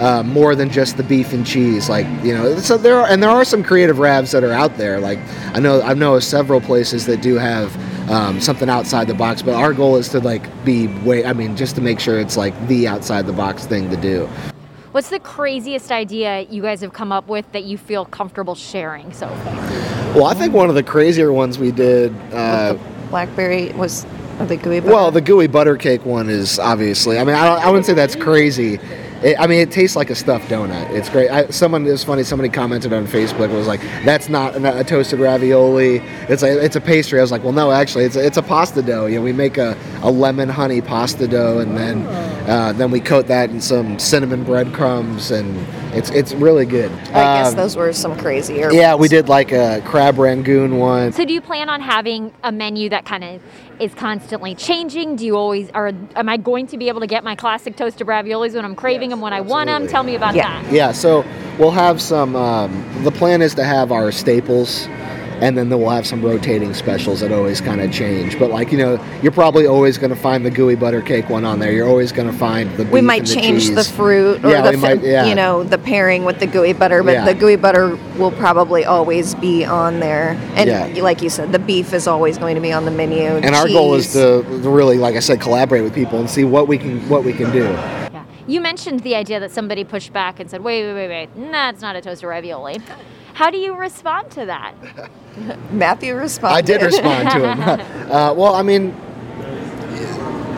uh, 0.00 0.22
more 0.24 0.54
than 0.54 0.70
just 0.70 0.96
the 0.96 1.02
beef 1.02 1.32
and 1.32 1.46
cheese. 1.46 1.88
Like 1.88 2.06
you 2.24 2.34
know, 2.34 2.56
so 2.58 2.76
there 2.76 3.00
are 3.00 3.06
and 3.06 3.22
there 3.22 3.30
are 3.30 3.44
some 3.44 3.62
creative 3.62 3.96
ravs 3.96 4.32
that 4.32 4.44
are 4.44 4.52
out 4.52 4.76
there. 4.76 5.00
Like 5.00 5.18
I 5.54 5.60
know 5.60 5.82
I 5.82 5.94
know 5.94 6.14
of 6.14 6.24
several 6.24 6.60
places 6.60 7.06
that 7.06 7.22
do 7.22 7.34
have 7.34 7.74
um, 8.10 8.40
something 8.40 8.68
outside 8.68 9.06
the 9.06 9.14
box, 9.14 9.42
but 9.42 9.54
our 9.54 9.72
goal 9.72 9.96
is 9.96 10.08
to 10.10 10.20
like 10.20 10.42
be 10.64 10.88
way. 11.02 11.24
I 11.24 11.32
mean, 11.32 11.56
just 11.56 11.74
to 11.76 11.80
make 11.80 12.00
sure 12.00 12.18
it's 12.18 12.36
like 12.36 12.54
the 12.68 12.88
outside 12.88 13.26
the 13.26 13.32
box 13.32 13.66
thing 13.66 13.90
to 13.90 13.96
do. 13.96 14.28
What's 14.92 15.08
the 15.08 15.20
craziest 15.20 15.90
idea 15.90 16.42
you 16.42 16.60
guys 16.60 16.82
have 16.82 16.92
come 16.92 17.12
up 17.12 17.26
with 17.26 17.50
that 17.52 17.64
you 17.64 17.78
feel 17.78 18.04
comfortable 18.04 18.54
sharing 18.54 19.10
so 19.14 19.26
far? 19.26 19.54
Well, 20.14 20.26
I 20.26 20.34
think 20.34 20.52
one 20.52 20.68
of 20.68 20.74
the 20.74 20.82
crazier 20.82 21.32
ones 21.32 21.58
we 21.58 21.70
did. 21.70 22.14
Uh, 22.30 22.76
Blackberry 23.08 23.72
was 23.72 24.04
or 24.38 24.46
the 24.46 24.56
gooey 24.56 24.80
butter. 24.80 24.92
Well, 24.92 25.10
the 25.10 25.20
gooey 25.20 25.46
butter 25.46 25.76
cake 25.76 26.04
one 26.04 26.28
is 26.28 26.58
obviously. 26.58 27.18
I 27.18 27.24
mean, 27.24 27.34
I, 27.34 27.46
I 27.46 27.66
wouldn't 27.66 27.86
say 27.86 27.94
that's 27.94 28.16
crazy. 28.16 28.78
It, 29.22 29.38
I 29.38 29.46
mean, 29.46 29.60
it 29.60 29.70
tastes 29.70 29.94
like 29.94 30.10
a 30.10 30.16
stuffed 30.16 30.48
donut. 30.48 30.90
It's 30.90 31.08
great. 31.08 31.30
I, 31.30 31.46
someone 31.48 31.86
it 31.86 31.90
was 31.90 32.02
funny. 32.02 32.24
Somebody 32.24 32.48
commented 32.48 32.92
on 32.92 33.06
Facebook. 33.06 33.54
Was 33.54 33.68
like, 33.68 33.80
"That's 34.04 34.28
not 34.28 34.56
a, 34.56 34.80
a 34.80 34.84
toasted 34.84 35.20
ravioli. 35.20 35.98
It's 36.28 36.42
like 36.42 36.52
it's 36.52 36.76
a 36.76 36.80
pastry." 36.80 37.20
I 37.20 37.22
was 37.22 37.30
like, 37.30 37.44
"Well, 37.44 37.52
no, 37.52 37.70
actually, 37.70 38.04
it's 38.04 38.16
a, 38.16 38.26
it's 38.26 38.36
a 38.36 38.42
pasta 38.42 38.82
dough. 38.82 39.06
You 39.06 39.16
know, 39.16 39.22
we 39.22 39.32
make 39.32 39.58
a, 39.58 39.76
a 40.02 40.10
lemon 40.10 40.48
honey 40.48 40.80
pasta 40.80 41.28
dough, 41.28 41.60
and 41.60 41.76
then 41.76 42.04
uh, 42.48 42.72
then 42.72 42.90
we 42.90 42.98
coat 42.98 43.28
that 43.28 43.50
in 43.50 43.60
some 43.60 43.98
cinnamon 44.00 44.42
breadcrumbs, 44.42 45.30
and 45.30 45.56
it's 45.92 46.10
it's 46.10 46.32
really 46.34 46.66
good." 46.66 46.90
I 47.10 47.40
guess 47.42 47.50
Um, 47.50 47.56
those 47.56 47.76
were 47.76 47.92
some 47.92 48.16
crazier. 48.16 48.72
Yeah, 48.72 48.94
we 48.94 49.08
did 49.08 49.28
like 49.28 49.52
a 49.52 49.82
crab 49.84 50.18
rangoon 50.18 50.78
one. 50.78 51.12
So 51.12 51.24
do 51.24 51.32
you 51.32 51.40
plan 51.40 51.68
on 51.68 51.80
having 51.80 52.32
a 52.42 52.50
menu 52.52 52.88
that 52.90 53.04
kind 53.04 53.24
of 53.24 53.40
is 53.80 53.94
constantly 53.94 54.54
changing? 54.54 55.16
Do 55.16 55.26
you 55.26 55.36
always 55.36 55.70
or 55.74 55.92
am 56.16 56.28
I 56.28 56.36
going 56.36 56.66
to 56.68 56.76
be 56.78 56.88
able 56.88 57.00
to 57.00 57.06
get 57.06 57.24
my 57.24 57.34
classic 57.34 57.76
toasted 57.76 58.06
raviolis 58.06 58.54
when 58.54 58.64
I'm 58.64 58.74
craving 58.74 59.10
them 59.10 59.20
when 59.20 59.32
I 59.32 59.40
want 59.40 59.66
them? 59.68 59.86
Tell 59.86 60.02
me 60.02 60.14
about 60.14 60.34
Yeah. 60.34 60.62
that. 60.62 60.72
Yeah, 60.72 60.92
so 60.92 61.24
we'll 61.58 61.70
have 61.72 62.00
some. 62.00 62.36
Um, 62.36 62.84
the 63.02 63.10
plan 63.10 63.42
is 63.42 63.54
to 63.56 63.64
have 63.64 63.90
our 63.92 64.12
staples, 64.12 64.86
and 65.42 65.58
then 65.58 65.68
we'll 65.68 65.90
have 65.90 66.06
some 66.06 66.22
rotating 66.24 66.72
specials 66.72 67.18
that 67.20 67.32
always 67.32 67.60
kind 67.60 67.80
of 67.80 67.92
change. 67.92 68.38
But 68.38 68.50
like 68.50 68.70
you 68.70 68.78
know, 68.78 69.04
you're 69.22 69.32
probably 69.32 69.66
always 69.66 69.98
going 69.98 70.10
to 70.10 70.16
find 70.16 70.46
the 70.46 70.50
gooey 70.50 70.76
butter 70.76 71.02
cake 71.02 71.28
one 71.28 71.44
on 71.44 71.58
there. 71.58 71.72
You're 71.72 71.88
always 71.88 72.12
going 72.12 72.30
to 72.30 72.36
find 72.38 72.70
the. 72.76 72.84
We 72.84 73.00
might 73.00 73.20
and 73.22 73.26
the 73.28 73.34
change 73.34 73.68
the 73.70 73.82
fruit 73.84 74.44
or 74.44 74.50
Yeah, 74.50 74.70
the 74.70 74.76
might- 74.78 75.02
yeah. 75.02 75.26
you 75.26 75.34
know 75.34 75.64
the 75.64 75.78
pairing 75.78 76.24
with 76.24 76.38
the 76.38 76.46
gooey 76.46 76.72
butter, 76.72 77.02
but 77.02 77.12
Yeah. 77.12 77.24
the 77.24 77.34
gooey 77.34 77.56
butter 77.56 77.98
will 78.16 78.30
probably 78.30 78.84
always 78.84 79.34
be 79.34 79.64
on 79.64 79.98
there. 79.98 80.38
And 80.54 80.68
Yeah. 80.70 81.02
like 81.02 81.20
you 81.22 81.28
said, 81.28 81.50
the 81.52 81.58
beef 81.58 81.92
is 81.92 82.06
always 82.06 82.38
going 82.38 82.54
to 82.54 82.60
be 82.60 82.72
on 82.72 82.84
the 82.84 82.92
menu. 82.92 83.22
And 83.24 83.54
our 83.56 83.66
goal 83.66 83.94
is 83.94 84.12
to 84.12 84.42
to 84.44 84.70
really, 84.70 84.96
like 84.96 85.16
I 85.16 85.20
said, 85.20 85.40
collaborate 85.40 85.82
with 85.82 85.92
people 85.94 86.20
and 86.20 86.30
see 86.30 86.44
what 86.44 86.68
we 86.68 86.78
can 86.78 87.00
what 87.08 87.24
we 87.24 87.32
can 87.32 87.50
do. 87.50 87.76
You 88.46 88.60
mentioned 88.60 89.00
the 89.00 89.14
idea 89.16 89.38
that 89.40 89.50
somebody 89.52 89.84
pushed 89.84 90.12
back 90.12 90.40
and 90.40 90.50
said, 90.50 90.62
"Wait, 90.64 90.84
wait, 90.84 90.94
wait, 90.94 91.08
wait. 91.08 91.36
Nah, 91.36 91.72
not 91.80 91.94
a 91.96 92.00
toaster 92.00 92.26
ravioli." 92.28 92.78
How 93.34 93.50
do 93.50 93.56
you 93.58 93.74
respond 93.74 94.30
to 94.32 94.46
that? 94.46 94.74
Matthew 95.72 96.14
responded. 96.14 96.56
I 96.56 96.60
did 96.60 96.82
respond 96.82 97.30
to 97.30 97.54
him. 97.54 97.80
Uh, 98.12 98.34
well, 98.34 98.54
I 98.54 98.62
mean, 98.62 98.94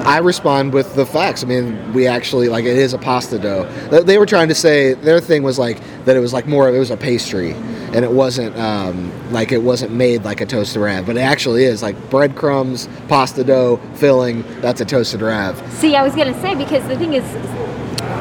I 0.07 0.19
respond 0.19 0.73
with 0.75 0.95
the 0.97 1.07
facts. 1.07 1.43
I 1.43 1.47
mean, 1.47 1.93
we 1.95 2.07
actually 2.07 2.49
like 2.49 2.64
it 2.64 2.76
is 2.76 2.93
a 2.93 2.99
pasta 2.99 3.38
dough. 3.38 3.64
They- 3.90 4.02
They 4.02 4.19
were 4.19 4.26
trying 4.26 4.49
to 4.49 4.54
say 4.54 4.95
their 4.95 5.21
thing 5.21 5.43
was 5.43 5.59
like 5.59 5.78
that 6.04 6.16
it 6.16 6.21
was 6.21 6.33
like 6.33 6.47
more 6.47 6.69
of 6.69 6.75
it 6.75 6.78
was 6.78 6.90
a 6.90 6.97
pastry, 6.97 7.52
and 7.52 8.04
it 8.04 8.11
wasn't 8.11 8.57
um, 8.59 9.11
like 9.33 9.52
it 9.52 9.62
wasn't 9.62 9.93
made 9.93 10.25
like 10.25 10.40
a 10.43 10.47
toasted 10.47 10.83
rav, 10.83 11.07
but 11.07 11.16
it 11.16 11.21
actually 11.21 11.64
is 11.64 11.83
like 11.83 11.97
breadcrumbs, 12.11 12.88
pasta 13.09 13.45
dough, 13.45 13.78
filling. 13.95 14.43
That's 14.61 14.81
a 14.81 14.85
toasted 14.85 15.23
rav. 15.23 15.57
See, 15.75 15.95
I 15.97 16.02
was 16.02 16.14
gonna 16.16 16.38
say 16.43 16.54
because 16.54 16.87
the 16.88 16.97
thing 16.99 17.14
is, 17.14 17.25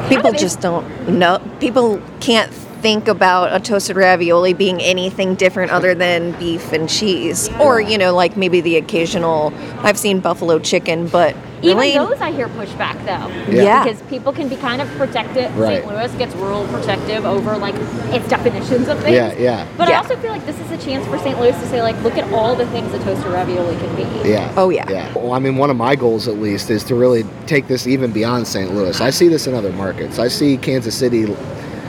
People 0.08 0.32
just 0.32 0.60
don't 0.60 0.86
know. 1.18 1.38
People 1.60 2.00
can't 2.20 2.52
think 2.84 3.08
about 3.08 3.50
a 3.50 3.58
toasted 3.58 3.96
ravioli 3.96 4.52
being 4.52 4.78
anything 4.82 5.34
different 5.36 5.72
other 5.72 5.94
than 5.94 6.38
beef 6.38 6.70
and 6.70 6.86
cheese, 6.86 7.48
or 7.58 7.80
you 7.80 7.96
know, 7.96 8.14
like 8.14 8.36
maybe 8.36 8.60
the 8.60 8.76
occasional. 8.76 9.54
I've 9.78 9.98
seen 9.98 10.20
buffalo 10.20 10.58
chicken, 10.58 11.08
but 11.08 11.34
even 11.62 11.78
really, 11.78 11.96
those 11.96 12.20
I 12.20 12.30
hear 12.30 12.46
pushback 12.48 13.02
though. 13.06 13.28
Yeah. 13.50 13.84
Because 13.84 14.02
people 14.02 14.34
can 14.34 14.50
be 14.50 14.56
kind 14.56 14.82
of 14.82 14.88
protective. 14.98 15.56
Right. 15.56 15.82
St. 15.82 15.86
Louis 15.86 16.14
gets 16.16 16.34
rural 16.34 16.66
protective 16.66 17.24
over 17.24 17.56
like 17.56 17.74
its 18.12 18.28
definitions 18.28 18.88
of 18.88 19.00
things. 19.00 19.14
Yeah, 19.14 19.32
yeah, 19.32 19.66
But 19.78 19.88
Yeah. 19.88 19.94
I 19.94 20.02
also 20.02 20.16
feel 20.16 20.30
like 20.30 20.44
this 20.44 20.60
is 20.60 20.70
a 20.70 20.76
chance 20.76 21.06
for 21.06 21.18
St. 21.18 21.40
Louis 21.40 21.52
to 21.52 21.66
say 21.68 21.80
like, 21.80 21.98
look 22.02 22.18
at 22.18 22.30
all 22.34 22.54
the 22.54 22.66
things 22.66 22.92
a 22.92 22.98
toasted 22.98 23.32
ravioli 23.32 23.76
can 23.76 23.96
be. 23.96 24.28
yeah. 24.28 24.52
Oh, 24.58 24.68
yeah. 24.68 24.84
yeah. 24.90 25.10
Well, 25.14 25.32
I 25.32 25.38
mean, 25.38 25.56
one 25.56 25.70
of 25.70 25.76
my 25.78 25.96
goals 25.96 26.28
at 26.28 26.36
least 26.36 26.68
is 26.68 26.84
to 26.84 26.94
really 26.94 27.24
take 27.46 27.66
this 27.66 27.86
even 27.86 28.12
beyond 28.12 28.46
St. 28.46 28.74
Louis. 28.74 29.00
I 29.00 29.08
see 29.08 29.28
this 29.28 29.46
in 29.46 29.54
other 29.54 29.72
markets. 29.72 30.18
I 30.18 30.28
see 30.28 30.58
Kansas 30.58 30.94
City. 30.94 31.34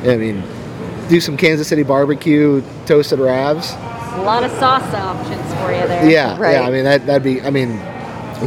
I 0.06 0.16
mean, 0.16 0.42
do 1.09 1.19
some 1.19 1.38
Kansas 1.38 1.67
City 1.67 1.83
barbecue 1.83 2.62
toasted 2.85 3.19
ravs. 3.19 3.74
A 4.17 4.21
lot 4.21 4.43
of 4.43 4.51
sauce 4.51 4.93
options 4.93 5.53
for 5.55 5.71
you 5.71 5.88
there. 5.88 6.09
Yeah, 6.09 6.38
Right. 6.39 6.53
yeah. 6.53 6.62
I 6.62 6.71
mean 6.71 6.83
that 6.85 7.05
that'd 7.05 7.24
be. 7.24 7.41
I 7.41 7.50
mean, 7.50 7.79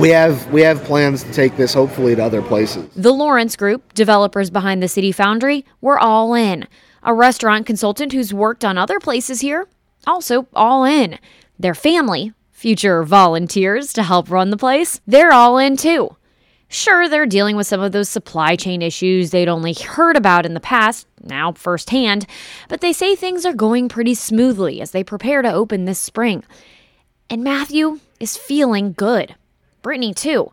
we 0.01 0.09
have 0.11 0.51
we 0.53 0.63
have 0.63 0.83
plans 0.85 1.23
to 1.25 1.33
take 1.33 1.57
this 1.57 1.75
hopefully 1.75 2.17
to 2.17 2.23
other 2.25 2.43
places. 2.43 2.89
The 2.97 3.13
Lawrence 3.13 3.55
Group, 3.57 3.95
developers 3.95 4.51
behind 4.51 4.83
the 4.83 4.89
City 4.89 5.13
Foundry, 5.13 5.65
were 5.81 5.99
all 5.99 6.35
in. 6.35 6.67
A 7.03 7.15
restaurant 7.15 7.65
consultant 7.67 8.13
who's 8.13 8.35
worked 8.35 8.65
on 8.65 8.77
other 8.77 8.99
places 8.99 9.41
here, 9.41 9.69
also 10.07 10.47
all 10.55 10.85
in. 10.85 11.19
Their 11.59 11.75
family, 11.75 12.33
future 12.51 13.03
volunteers 13.05 13.93
to 13.93 14.03
help 14.03 14.31
run 14.31 14.51
the 14.51 14.57
place, 14.57 15.01
they're 15.07 15.33
all 15.33 15.59
in 15.59 15.77
too. 15.77 16.17
Sure, 16.69 17.09
they're 17.09 17.25
dealing 17.27 17.57
with 17.57 17.67
some 17.67 17.81
of 17.81 17.93
those 17.93 18.09
supply 18.09 18.55
chain 18.57 18.83
issues 18.83 19.31
they'd 19.31 19.49
only 19.49 19.73
heard 19.73 20.17
about 20.17 20.45
in 20.45 20.55
the 20.55 20.61
past, 20.61 21.07
now 21.23 21.53
firsthand, 21.53 22.27
but 22.69 22.81
they 22.81 22.93
say 22.93 23.15
things 23.15 23.45
are 23.47 23.55
going 23.55 23.89
pretty 23.89 24.15
smoothly 24.15 24.81
as 24.81 24.91
they 24.91 25.05
prepare 25.05 25.43
to 25.43 25.53
open 25.53 25.85
this 25.85 25.99
spring. 25.99 26.45
And 27.31 27.45
Matthew 27.45 28.01
is 28.21 28.37
feeling 28.37 28.93
good. 28.93 29.35
Brittany, 29.83 30.15
too, 30.15 30.53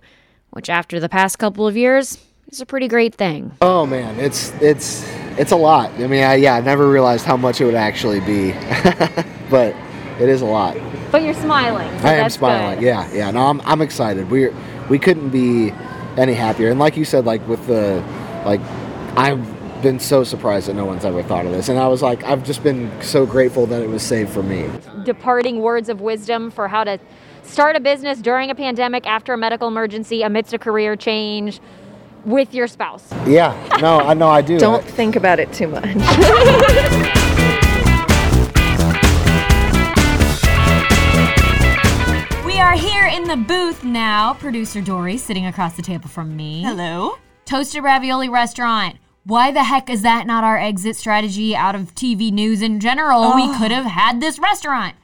which 0.52 0.70
after 0.70 1.00
the 1.00 1.10
past 1.10 1.40
couple 1.40 1.68
of 1.68 1.76
years 1.76 2.18
is 2.52 2.62
a 2.62 2.66
pretty 2.66 2.88
great 2.88 3.16
thing. 3.16 3.52
Oh 3.62 3.86
man, 3.86 4.20
it's 4.20 4.52
it's 4.62 5.08
it's 5.38 5.52
a 5.52 5.56
lot. 5.56 5.92
I 5.92 6.08
mean, 6.08 6.24
I, 6.24 6.36
yeah, 6.36 6.56
I 6.56 6.62
never 6.62 6.90
realized 6.90 7.26
how 7.26 7.38
much 7.38 7.60
it 7.60 7.66
would 7.66 7.76
actually 7.76 8.20
be, 8.22 8.52
but 9.50 9.76
it 10.20 10.30
is 10.30 10.42
a 10.42 10.46
lot. 10.46 10.78
But 11.12 11.24
you're 11.24 11.34
smiling. 11.34 11.90
so 12.00 12.08
I 12.08 12.14
am 12.14 12.30
smiling. 12.30 12.80
good. 12.80 12.86
Yeah, 12.86 13.12
yeah. 13.14 13.32
No, 13.32 13.48
I'm 13.48 13.62
I'm 13.62 13.82
excited. 13.82 14.30
We 14.30 14.50
we 14.90 15.00
couldn't 15.00 15.30
be 15.30 15.72
any 16.18 16.34
happier. 16.34 16.70
And 16.70 16.80
like 16.80 16.98
you 16.98 17.06
said, 17.06 17.26
like 17.26 17.46
with 17.48 17.66
the 17.68 18.04
like, 18.46 18.62
I've 19.18 19.55
been 19.86 20.00
so 20.00 20.24
surprised 20.24 20.68
that 20.68 20.74
no 20.74 20.84
one's 20.84 21.06
ever 21.06 21.22
thought 21.22 21.46
of 21.46 21.52
this, 21.52 21.70
and 21.70 21.78
I 21.78 21.88
was 21.88 22.02
like, 22.02 22.24
I've 22.24 22.44
just 22.44 22.64
been 22.64 22.92
so 23.04 23.24
grateful 23.24 23.68
that 23.68 23.84
it 23.84 23.88
was 23.88 24.02
saved 24.02 24.32
for 24.32 24.42
me. 24.42 24.68
departing 25.04 25.62
words 25.62 25.90
of 25.90 26.02
wisdom 26.02 26.50
for 26.50 26.68
how 26.68 26.84
to 26.84 26.98
start 27.44 27.76
a 27.76 27.80
business 27.80 28.20
during 28.20 28.50
a 28.50 28.56
pandemic, 28.56 29.06
after 29.06 29.32
a 29.32 29.38
medical 29.38 29.68
emergency, 29.68 30.24
amidst 30.24 30.54
a 30.56 30.58
career 30.58 30.96
change 30.96 31.60
with 32.26 32.52
your 32.52 32.66
spouse. 32.66 33.12
Yeah. 33.28 33.54
No, 33.80 34.00
I 34.00 34.16
know 34.16 34.28
I 34.28 34.42
do. 34.42 34.58
Don't 34.70 34.84
think 34.84 35.16
about 35.16 35.40
it 35.40 35.54
too 35.54 35.68
much. 35.68 35.86
We 42.44 42.60
are 42.62 42.74
here 42.74 43.06
in 43.06 43.26
the 43.26 43.38
booth 43.38 43.84
now. 43.84 44.34
Producer 44.34 44.82
Dori 44.82 45.18
sitting 45.18 45.46
across 45.46 45.76
the 45.76 45.82
table 45.84 46.08
from 46.08 46.36
me. 46.36 46.64
Hello. 46.64 47.18
Toasted 47.46 47.84
Ravioli 47.84 48.30
Restaurant. 48.30 48.96
Why 49.26 49.52
the 49.52 49.64
heck 49.64 49.90
is 49.90 50.04
that 50.04 50.28
not 50.28 50.44
our 50.44 50.58
exit 50.58 50.96
strategy 50.96 51.56
out 51.56 51.74
of 51.74 51.96
TV 51.96 52.32
news 52.32 52.62
in 52.62 52.80
general? 52.80 53.34
We 53.36 53.48
could 53.58 53.72
have 53.72 53.86
had 53.86 54.22
this 54.22 54.38
restaurant. 54.38 54.96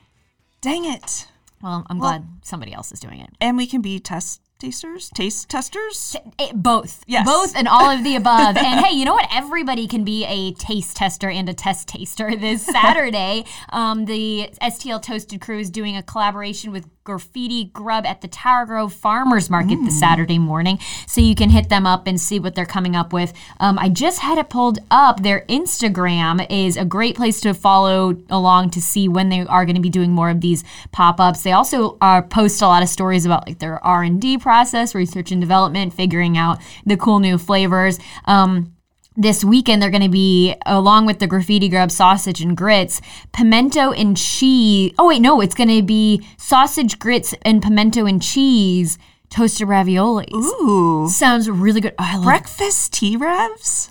Dang 0.61 0.85
it. 0.85 1.27
Well, 1.61 1.85
I'm 1.89 1.97
glad 1.97 2.27
somebody 2.43 2.71
else 2.71 2.91
is 2.91 2.99
doing 2.99 3.19
it. 3.19 3.29
And 3.41 3.57
we 3.57 3.65
can 3.65 3.81
be 3.81 3.99
test 3.99 4.41
tasters, 4.59 5.09
taste 5.15 5.49
testers. 5.49 6.15
It- 6.39 6.53
both. 6.53 7.03
Yes. 7.07 7.25
Both 7.25 7.55
and 7.55 7.67
all 7.67 7.89
of 7.89 8.03
the 8.03 8.15
above. 8.15 8.57
and 8.57 8.85
hey, 8.85 8.95
you 8.95 9.05
know 9.05 9.13
what? 9.13 9.27
Everybody 9.33 9.87
can 9.87 10.03
be 10.03 10.23
a 10.25 10.53
taste 10.53 10.97
tester 10.97 11.29
and 11.29 11.49
a 11.49 11.53
test 11.53 11.87
taster 11.87 12.35
this 12.35 12.63
Saturday. 12.63 13.45
um, 13.69 14.05
the 14.05 14.49
STL 14.61 15.01
Toasted 15.01 15.41
Crew 15.41 15.59
is 15.59 15.71
doing 15.71 15.97
a 15.97 16.03
collaboration 16.03 16.71
with 16.71 16.87
Graffiti 17.03 17.65
Grub 17.65 18.05
at 18.05 18.21
the 18.21 18.27
Tower 18.27 18.67
Grove 18.67 18.93
Farmers 18.93 19.49
Market 19.49 19.79
this 19.83 19.99
Saturday 19.99 20.37
morning. 20.37 20.77
So 21.07 21.19
you 21.19 21.33
can 21.33 21.49
hit 21.49 21.67
them 21.67 21.87
up 21.87 22.05
and 22.05 22.21
see 22.21 22.39
what 22.39 22.53
they're 22.53 22.65
coming 22.65 22.95
up 22.95 23.11
with. 23.11 23.33
Um, 23.59 23.79
I 23.79 23.89
just 23.89 24.19
had 24.19 24.37
it 24.37 24.49
pulled 24.49 24.77
up. 24.91 25.23
Their 25.23 25.41
Instagram 25.49 26.45
is 26.49 26.77
a 26.77 26.85
great 26.85 27.15
place 27.15 27.41
to 27.41 27.55
follow 27.55 28.15
along 28.29 28.69
to 28.71 28.81
see 28.81 29.07
when 29.07 29.29
they 29.29 29.41
are 29.41 29.65
going 29.65 29.75
to 29.75 29.81
be 29.81 29.89
doing 29.89 30.11
more 30.11 30.29
of 30.29 30.41
these 30.41 30.63
pop-ups. 30.91 31.41
They 31.41 31.53
also 31.53 31.97
uh, 32.01 32.21
post 32.21 32.61
a 32.61 32.67
lot 32.67 32.83
of 32.83 32.89
stories 32.89 33.25
about 33.25 33.47
like 33.47 33.57
their 33.57 33.83
R&D 33.83 34.37
process, 34.37 34.93
research 34.93 35.31
and 35.31 35.41
development, 35.41 35.95
figuring 35.95 36.37
out 36.37 36.59
the 36.85 36.97
cool 36.97 37.19
new 37.19 37.39
flavors. 37.39 37.97
Um, 38.25 38.75
this 39.17 39.43
weekend 39.43 39.81
they're 39.81 39.89
going 39.89 40.01
to 40.01 40.09
be 40.09 40.55
along 40.65 41.05
with 41.05 41.19
the 41.19 41.27
graffiti 41.27 41.67
grub 41.67 41.91
sausage 41.91 42.41
and 42.41 42.55
grits 42.55 43.01
pimento 43.33 43.91
and 43.91 44.15
cheese 44.15 44.93
oh 44.97 45.07
wait 45.07 45.21
no 45.21 45.41
it's 45.41 45.55
going 45.55 45.69
to 45.69 45.81
be 45.83 46.25
sausage 46.37 46.97
grits 46.97 47.35
and 47.41 47.61
pimento 47.61 48.05
and 48.05 48.21
cheese 48.21 48.97
toasted 49.29 49.67
raviolis 49.67 50.31
Ooh. 50.33 51.09
sounds 51.09 51.49
really 51.49 51.81
good 51.81 51.93
Oh, 51.99 52.03
I 52.03 52.15
love 52.15 52.23
Breakfast 52.23 52.93
T-ravs? 52.93 53.89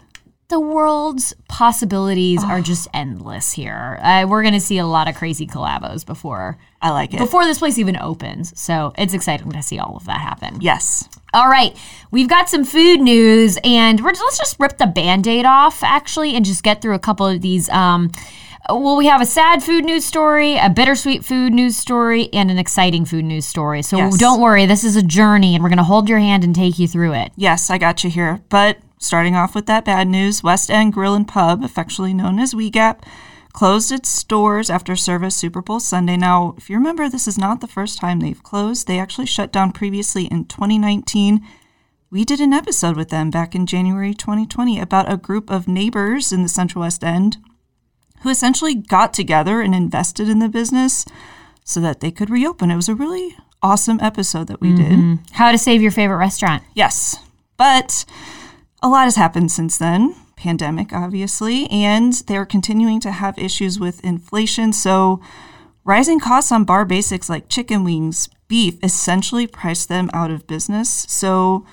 The 0.51 0.61
world's 0.61 1.33
possibilities 1.49 2.45
are 2.45 2.61
just 2.61 2.87
endless 2.93 3.53
here 3.53 3.99
uh, 4.03 4.27
we're 4.29 4.43
going 4.43 4.55
to 4.55 4.61
see 4.61 4.79
a 4.79 4.87
lot 4.87 5.09
of 5.09 5.15
crazy 5.15 5.47
collabos 5.47 6.05
before 6.05 6.59
I 6.83 6.91
like 6.91 7.15
it. 7.15 7.19
before 7.19 7.45
this 7.45 7.59
place 7.59 7.79
even 7.79 7.97
opens 7.97 8.59
so 8.61 8.93
it's 8.99 9.15
exciting 9.15 9.51
to 9.53 9.63
see 9.63 9.79
all 9.79 9.97
of 9.97 10.05
that 10.07 10.21
happen 10.21 10.59
yes. 10.61 11.09
All 11.33 11.49
right, 11.49 11.77
we've 12.11 12.29
got 12.29 12.49
some 12.49 12.65
food 12.65 13.01
news, 13.01 13.57
and 13.63 14.01
we're 14.01 14.11
let's 14.11 14.37
just 14.37 14.59
rip 14.59 14.79
the 14.79 14.87
band-aid 14.89 15.45
off 15.45 15.85
actually, 15.85 16.35
and 16.35 16.45
just 16.45 16.65
get 16.65 16.83
through 16.83 16.95
a 16.97 16.99
couple 16.99 17.25
of 17.25 17.41
these. 17.41 17.69
Um, 17.69 18.11
well, 18.69 18.97
we 18.97 19.07
have 19.07 19.21
a 19.21 19.27
sad 19.27 19.63
food 19.63 19.85
news 19.85 20.05
story, 20.05 20.57
a 20.57 20.69
bittersweet 20.69 21.25
food 21.25 21.53
news 21.53 21.77
story, 21.77 22.31
and 22.33 22.51
an 22.51 22.59
exciting 22.59 23.05
food 23.05 23.25
news 23.25 23.47
story. 23.47 23.83
So 23.83 23.97
Yes. 23.99 24.19
don't 24.19 24.41
worry, 24.41 24.67
this 24.67 24.83
is 24.83 24.97
a 24.97 25.03
journey, 25.03 25.55
and 25.55 25.63
we're 25.63 25.71
gonna 25.71 25.85
hold 25.85 26.09
your 26.09 26.19
hand 26.19 26.43
and 26.43 26.53
take 26.53 26.81
you 26.81 26.89
through 26.89 27.13
it. 27.13 27.31
Yes, 27.37 27.71
I 27.71 27.79
got 27.79 28.03
you 28.03 28.11
here. 28.11 28.41
But 28.49 28.79
starting 29.01 29.35
off 29.35 29.55
with 29.55 29.67
that 29.67 29.85
bad 29.85 30.07
news, 30.07 30.45
West 30.45 30.71
End 30.71 30.93
Grill 30.93 31.15
and 31.15 31.27
Pub, 31.27 31.65
affectionately 31.65 32.15
known 32.15 32.39
as 32.39 32.55
WeGap, 32.55 33.03
closed 33.53 33.91
its 33.91 34.23
doors 34.23 34.71
after 34.71 34.95
service 34.95 35.35
Super 35.35 35.61
Bowl 35.61 35.81
Sunday. 35.81 36.17
Now, 36.17 36.55
if 36.57 36.71
you 36.71 36.77
remember, 36.77 37.09
this 37.09 37.27
is 37.27 37.39
not 37.39 37.61
the 37.61 37.67
first 37.67 37.99
time 37.99 38.21
they've 38.21 38.43
closed. 38.43 38.87
They 38.87 39.01
actually 39.01 39.27
shut 39.27 39.53
down 39.53 39.73
previously 39.73 40.27
in 40.27 40.45
2019. 40.45 41.45
We 42.11 42.25
did 42.25 42.41
an 42.41 42.53
episode 42.53 42.97
with 42.97 43.09
them 43.09 43.31
back 43.31 43.55
in 43.55 43.67
January 43.67 44.15
2020 44.15 44.79
about 44.79 45.11
a 45.11 45.17
group 45.17 45.51
of 45.51 45.67
neighbors 45.67 46.33
in 46.33 46.43
the 46.43 46.49
Central 46.49 46.83
West 46.83 47.03
End 47.03 47.39
who 48.23 48.29
essentially 48.29 48.75
got 48.75 49.13
together 49.13 49.61
and 49.61 49.75
invested 49.75 50.29
in 50.29 50.39
the 50.39 50.49
business 50.49 51.07
so 51.65 51.81
that 51.81 52.01
they 52.01 52.11
could 52.11 52.31
reopen. 52.31 52.71
It 52.71 52.77
was 52.77 52.89
a 52.89 52.95
really 52.95 53.37
awesome 53.63 53.99
episode 54.01 54.47
that 54.49 54.61
we 54.61 54.75
did. 54.75 54.93
Mm-hmm. 54.93 55.15
How 55.33 55.53
to 55.53 55.59
save 55.59 55.83
your 55.83 55.91
favorite 55.91 56.19
restaurant? 56.19 56.63
Yes. 56.75 57.17
But 57.57 58.05
a 58.83 58.89
lot 58.89 59.05
has 59.05 59.17
happened 59.17 59.51
since 59.53 59.79
then. 59.79 60.15
Pandemic, 60.37 60.93
obviously, 60.93 61.69
and 61.71 62.13
they're 62.27 62.47
continuing 62.47 63.01
to 63.01 63.11
have 63.11 63.39
issues 63.39 63.79
with 63.79 64.03
inflation. 64.05 64.73
So, 64.73 65.21
rising 65.85 66.19
costs 66.19 66.51
on 66.51 66.65
bar 66.65 66.85
basics 66.85 67.29
like 67.29 67.49
chicken 67.49 67.85
wings, 67.85 68.29
beef, 68.49 68.83
essentially 68.83 69.47
priced 69.47 69.89
them 69.89 70.09
out 70.15 70.31
of 70.31 70.47
business. 70.47 71.05
So, 71.09 71.67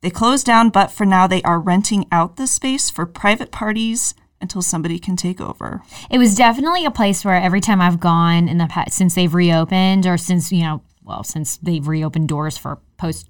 they 0.00 0.10
closed 0.10 0.46
down, 0.46 0.70
but 0.70 0.90
for 0.90 1.04
now, 1.04 1.26
they 1.26 1.42
are 1.42 1.58
renting 1.58 2.06
out 2.12 2.36
the 2.36 2.46
space 2.46 2.90
for 2.90 3.06
private 3.06 3.50
parties 3.50 4.14
until 4.40 4.62
somebody 4.62 4.98
can 4.98 5.16
take 5.16 5.40
over. 5.40 5.82
It 6.10 6.18
was 6.18 6.34
definitely 6.34 6.84
a 6.84 6.90
place 6.90 7.24
where 7.24 7.34
every 7.34 7.60
time 7.60 7.80
I've 7.80 8.00
gone 8.00 8.48
in 8.48 8.58
the 8.58 8.66
past, 8.66 8.92
since 8.92 9.14
they've 9.14 9.32
reopened, 9.32 10.06
or 10.06 10.18
since 10.18 10.52
you 10.52 10.62
know, 10.62 10.82
well, 11.02 11.24
since 11.24 11.56
they've 11.58 11.86
reopened 11.86 12.28
doors 12.28 12.58
for 12.58 12.78
post 12.98 13.28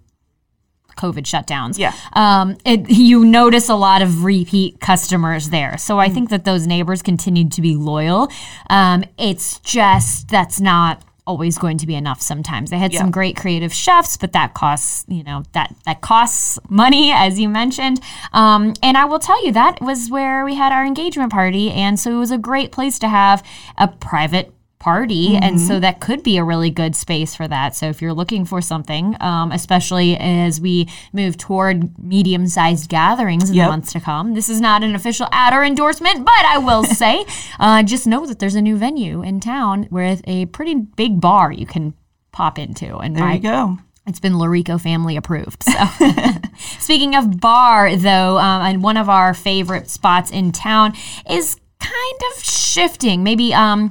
COVID 0.96 1.24
shutdowns. 1.24 1.78
Yeah. 1.78 1.92
Um, 2.12 2.56
it, 2.64 2.88
you 2.90 3.24
notice 3.24 3.68
a 3.68 3.74
lot 3.74 4.02
of 4.02 4.24
repeat 4.24 4.80
customers 4.80 5.50
there. 5.50 5.78
So 5.78 5.98
I 5.98 6.08
think 6.08 6.30
that 6.30 6.44
those 6.44 6.66
neighbors 6.66 7.02
continued 7.02 7.52
to 7.52 7.62
be 7.62 7.76
loyal. 7.76 8.28
Um, 8.70 9.04
it's 9.18 9.58
just 9.60 10.28
that's 10.28 10.60
not 10.60 11.02
always 11.26 11.56
going 11.56 11.78
to 11.78 11.86
be 11.86 11.94
enough 11.94 12.20
sometimes. 12.20 12.70
They 12.70 12.78
had 12.78 12.92
some 12.92 13.10
great 13.10 13.36
creative 13.36 13.72
chefs, 13.72 14.16
but 14.16 14.32
that 14.32 14.54
costs, 14.54 15.04
you 15.08 15.22
know, 15.24 15.44
that 15.52 15.74
that 15.86 16.00
costs 16.00 16.58
money 16.68 17.10
as 17.12 17.40
you 17.40 17.48
mentioned. 17.48 18.00
Um, 18.32 18.74
and 18.82 18.96
I 18.96 19.04
will 19.06 19.18
tell 19.18 19.44
you 19.44 19.52
that 19.52 19.80
was 19.80 20.10
where 20.10 20.44
we 20.44 20.54
had 20.54 20.72
our 20.72 20.84
engagement 20.84 21.32
party 21.32 21.70
and 21.70 21.98
so 21.98 22.14
it 22.14 22.18
was 22.18 22.30
a 22.30 22.38
great 22.38 22.72
place 22.72 22.98
to 22.98 23.08
have 23.08 23.42
a 23.78 23.88
private 23.88 24.52
party 24.84 25.36
and 25.36 25.58
so 25.60 25.80
that 25.80 25.98
could 26.00 26.22
be 26.22 26.36
a 26.36 26.44
really 26.44 26.68
good 26.70 26.94
space 26.94 27.34
for 27.34 27.48
that 27.48 27.74
so 27.74 27.86
if 27.88 28.02
you're 28.02 28.12
looking 28.12 28.44
for 28.44 28.60
something 28.60 29.16
um, 29.20 29.50
especially 29.52 30.14
as 30.18 30.60
we 30.60 30.86
move 31.12 31.38
toward 31.38 31.76
medium-sized 31.98 32.88
gatherings 32.90 33.48
in 33.48 33.56
Yep. 33.56 33.64
the 33.66 33.70
months 33.70 33.92
to 33.94 34.00
come 34.00 34.34
this 34.34 34.48
is 34.50 34.60
not 34.60 34.82
an 34.84 34.94
official 34.94 35.26
ad 35.32 35.54
or 35.54 35.64
endorsement 35.64 36.24
but 36.24 36.44
i 36.44 36.58
will 36.58 36.84
say 37.02 37.24
uh, 37.58 37.82
just 37.82 38.06
know 38.06 38.26
that 38.26 38.38
there's 38.40 38.54
a 38.56 38.62
new 38.62 38.76
venue 38.76 39.22
in 39.22 39.40
town 39.40 39.88
with 39.90 40.20
a 40.26 40.46
pretty 40.46 40.74
big 40.74 41.20
bar 41.20 41.50
you 41.50 41.66
can 41.66 41.94
pop 42.32 42.58
into 42.58 42.98
and 42.98 43.16
There 43.16 43.24
my 43.24 43.34
you 43.34 43.40
go. 43.40 43.78
it's 44.06 44.20
been 44.20 44.34
Llorico 44.34 44.78
family 44.78 45.16
approved. 45.16 45.62
So, 45.62 45.78
speaking 46.78 47.14
of 47.14 47.40
bar, 47.40 47.96
though, 47.96 48.36
um, 48.38 48.60
and 48.66 48.82
one 48.82 48.96
of 48.98 49.08
our 49.08 49.32
favorite 49.34 49.88
spots 49.88 50.30
in 50.30 50.52
town 50.52 50.92
is 51.30 51.56
kind 51.80 52.20
of 52.36 52.42
shifting. 52.42 53.22
Maybe, 53.22 53.54
um, 53.54 53.88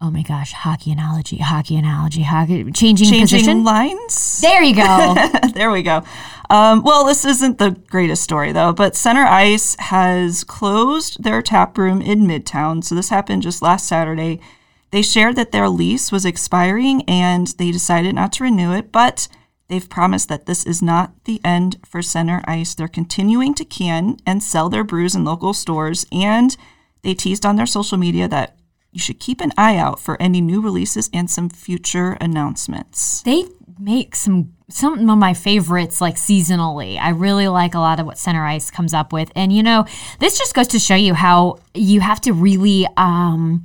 oh 0.00 0.10
my 0.10 0.22
gosh, 0.22 0.52
hockey 0.52 0.90
analogy, 0.92 1.38
hockey 1.38 1.76
analogy, 1.76 2.22
hockey 2.22 2.64
changing, 2.72 3.08
Changing 3.08 3.20
position. 3.38 3.64
lines. 3.64 4.40
There 4.40 4.62
you 4.62 4.74
go. 4.74 5.14
there 5.54 5.70
we 5.70 5.82
go. 5.82 6.02
Um, 6.48 6.82
well, 6.82 7.04
this 7.04 7.24
isn't 7.24 7.58
the 7.58 7.70
greatest 7.88 8.22
story 8.22 8.50
though, 8.52 8.72
but 8.72 8.96
Center 8.96 9.22
Ice 9.24 9.76
has 9.78 10.42
closed 10.42 11.22
their 11.22 11.42
tap 11.42 11.76
room 11.78 12.00
in 12.00 12.20
Midtown. 12.20 12.82
So 12.82 12.94
this 12.94 13.10
happened 13.10 13.42
just 13.42 13.62
last 13.62 13.86
Saturday. 13.86 14.40
They 14.90 15.02
shared 15.02 15.36
that 15.36 15.52
their 15.52 15.68
lease 15.68 16.10
was 16.10 16.24
expiring 16.24 17.02
and 17.02 17.46
they 17.58 17.70
decided 17.70 18.14
not 18.14 18.32
to 18.34 18.44
renew 18.44 18.72
it, 18.72 18.90
but 18.90 19.28
they've 19.68 19.88
promised 19.88 20.28
that 20.28 20.46
this 20.46 20.64
is 20.66 20.82
not 20.82 21.12
the 21.26 21.40
end 21.44 21.78
for 21.86 22.02
Center 22.02 22.42
Ice. 22.46 22.74
They're 22.74 22.88
continuing 22.88 23.54
to 23.54 23.64
can 23.64 24.16
and 24.26 24.42
sell 24.42 24.68
their 24.68 24.82
brews 24.82 25.14
in 25.14 25.24
local 25.24 25.54
stores, 25.54 26.04
and 26.10 26.56
they 27.02 27.14
teased 27.14 27.46
on 27.46 27.54
their 27.54 27.66
social 27.66 27.96
media 27.96 28.26
that 28.26 28.56
you 28.92 29.00
should 29.00 29.20
keep 29.20 29.40
an 29.40 29.52
eye 29.56 29.76
out 29.76 30.00
for 30.00 30.20
any 30.20 30.40
new 30.40 30.60
releases 30.60 31.08
and 31.12 31.30
some 31.30 31.48
future 31.48 32.16
announcements. 32.20 33.22
They 33.22 33.44
make 33.78 34.14
some 34.14 34.52
some 34.68 35.10
of 35.10 35.18
my 35.18 35.34
favorites 35.34 36.00
like 36.00 36.14
seasonally. 36.14 36.98
I 36.98 37.10
really 37.10 37.48
like 37.48 37.74
a 37.74 37.80
lot 37.80 37.98
of 37.98 38.06
what 38.06 38.18
Center 38.18 38.44
Ice 38.44 38.70
comes 38.70 38.94
up 38.94 39.12
with. 39.12 39.32
And 39.34 39.52
you 39.52 39.62
know, 39.62 39.84
this 40.18 40.38
just 40.38 40.54
goes 40.54 40.68
to 40.68 40.78
show 40.78 40.94
you 40.94 41.14
how 41.14 41.58
you 41.74 42.00
have 42.00 42.20
to 42.22 42.32
really 42.32 42.86
um 42.96 43.64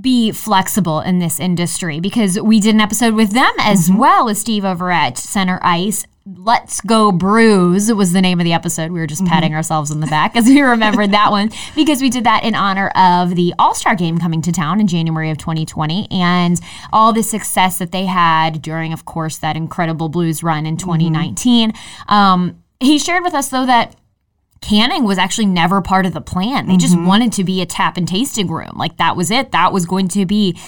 be 0.00 0.32
flexible 0.32 1.00
in 1.00 1.18
this 1.18 1.38
industry 1.40 2.00
because 2.00 2.40
we 2.40 2.60
did 2.60 2.74
an 2.74 2.80
episode 2.80 3.14
with 3.14 3.32
them 3.32 3.52
as 3.58 3.90
well 3.92 4.28
as 4.28 4.40
Steve 4.40 4.64
over 4.64 4.90
at 4.90 5.18
Center 5.18 5.58
Ice. 5.62 6.06
Let's 6.36 6.80
Go 6.80 7.10
Brews 7.10 7.92
was 7.92 8.12
the 8.12 8.20
name 8.20 8.38
of 8.38 8.44
the 8.44 8.52
episode. 8.52 8.92
We 8.92 9.00
were 9.00 9.06
just 9.06 9.22
mm-hmm. 9.22 9.32
patting 9.32 9.54
ourselves 9.54 9.90
on 9.90 10.00
the 10.00 10.06
back 10.06 10.36
as 10.36 10.46
we 10.46 10.60
remembered 10.60 11.10
that 11.12 11.30
one 11.30 11.50
because 11.74 12.00
we 12.00 12.10
did 12.10 12.24
that 12.24 12.44
in 12.44 12.54
honor 12.54 12.88
of 12.94 13.34
the 13.34 13.54
All 13.58 13.74
Star 13.74 13.96
game 13.96 14.18
coming 14.18 14.40
to 14.42 14.52
town 14.52 14.80
in 14.80 14.86
January 14.86 15.30
of 15.30 15.38
2020 15.38 16.08
and 16.10 16.60
all 16.92 17.12
the 17.12 17.22
success 17.22 17.78
that 17.78 17.90
they 17.90 18.06
had 18.06 18.62
during, 18.62 18.92
of 18.92 19.04
course, 19.04 19.38
that 19.38 19.56
incredible 19.56 20.08
blues 20.08 20.42
run 20.42 20.66
in 20.66 20.76
mm-hmm. 20.76 20.86
2019. 20.86 21.72
Um, 22.08 22.62
he 22.78 22.98
shared 22.98 23.24
with 23.24 23.34
us, 23.34 23.48
though, 23.48 23.66
that 23.66 23.96
canning 24.60 25.04
was 25.04 25.18
actually 25.18 25.46
never 25.46 25.80
part 25.80 26.06
of 26.06 26.12
the 26.12 26.20
plan. 26.20 26.66
They 26.68 26.76
just 26.76 26.94
mm-hmm. 26.94 27.06
wanted 27.06 27.32
to 27.34 27.44
be 27.44 27.60
a 27.60 27.66
tap 27.66 27.96
and 27.96 28.06
tasting 28.06 28.48
room. 28.48 28.72
Like 28.76 28.98
that 28.98 29.16
was 29.16 29.30
it. 29.30 29.52
That 29.52 29.72
was 29.72 29.86
going 29.86 30.08
to 30.08 30.26
be 30.26 30.58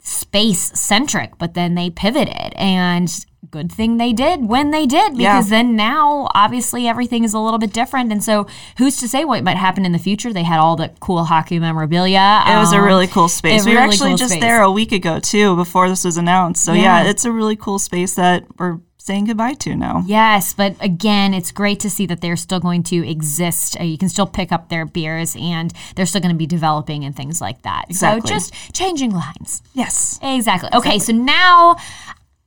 space 0.00 0.72
centric, 0.78 1.38
but 1.38 1.54
then 1.54 1.74
they 1.74 1.90
pivoted 1.90 2.54
and 2.56 3.24
good 3.52 3.70
thing 3.70 3.98
they 3.98 4.12
did 4.12 4.48
when 4.48 4.70
they 4.72 4.86
did 4.86 5.12
because 5.16 5.46
Yeah. 5.50 5.56
then 5.58 5.76
now 5.76 6.28
obviously 6.34 6.88
everything 6.88 7.22
is 7.22 7.34
a 7.34 7.38
little 7.38 7.58
bit 7.58 7.72
different 7.72 8.10
and 8.10 8.24
so 8.24 8.46
who's 8.78 8.96
to 8.96 9.06
say 9.06 9.24
what 9.24 9.44
might 9.44 9.58
happen 9.58 9.84
in 9.84 9.92
the 9.92 9.98
future 9.98 10.32
they 10.32 10.42
had 10.42 10.58
all 10.58 10.74
the 10.74 10.90
cool 11.00 11.24
hockey 11.24 11.58
memorabilia 11.60 12.42
It 12.46 12.56
was 12.56 12.72
a 12.72 12.78
um, 12.78 12.84
really 12.84 13.06
cool 13.06 13.28
space. 13.28 13.64
We 13.64 13.74
were 13.74 13.80
actually 13.80 14.10
cool 14.10 14.16
just 14.16 14.32
space. 14.32 14.42
there 14.42 14.62
a 14.62 14.72
week 14.72 14.90
ago 14.92 15.20
too, 15.20 15.54
before 15.54 15.88
this 15.88 16.04
was 16.04 16.16
announced. 16.16 16.64
So 16.64 16.72
yeah. 16.72 17.04
Yeah. 17.04 17.10
it's 17.10 17.24
a 17.24 17.30
really 17.30 17.54
cool 17.56 17.78
space 17.78 18.14
that 18.16 18.44
we're 18.58 18.78
saying 18.98 19.24
goodbye 19.24 19.54
to 19.54 19.74
now. 19.74 20.04
Yes, 20.06 20.54
but 20.54 20.76
again, 20.80 21.34
it's 21.34 21.50
great 21.50 21.80
to 21.80 21.90
see 21.90 22.06
that 22.06 22.20
they're 22.20 22.36
still 22.36 22.60
going 22.60 22.84
to 22.84 22.96
exist. 23.08 23.76
Uh, 23.80 23.82
you 23.82 23.98
can 23.98 24.08
still 24.08 24.26
pick 24.28 24.52
up 24.52 24.68
their 24.68 24.84
beers 24.86 25.34
and 25.36 25.72
they're 25.96 26.06
still 26.06 26.20
going 26.20 26.34
to 26.34 26.38
be 26.38 26.46
developing 26.46 27.04
and 27.04 27.14
things 27.14 27.40
like 27.40 27.62
that. 27.62 27.86
Exactly. 27.90 28.28
So 28.28 28.34
just 28.34 28.54
changing 28.72 29.10
lines. 29.12 29.60
Yes. 29.74 30.20
Exactly. 30.22 30.70
Okay, 30.72 30.98
so 31.00 31.12
now 31.12 31.76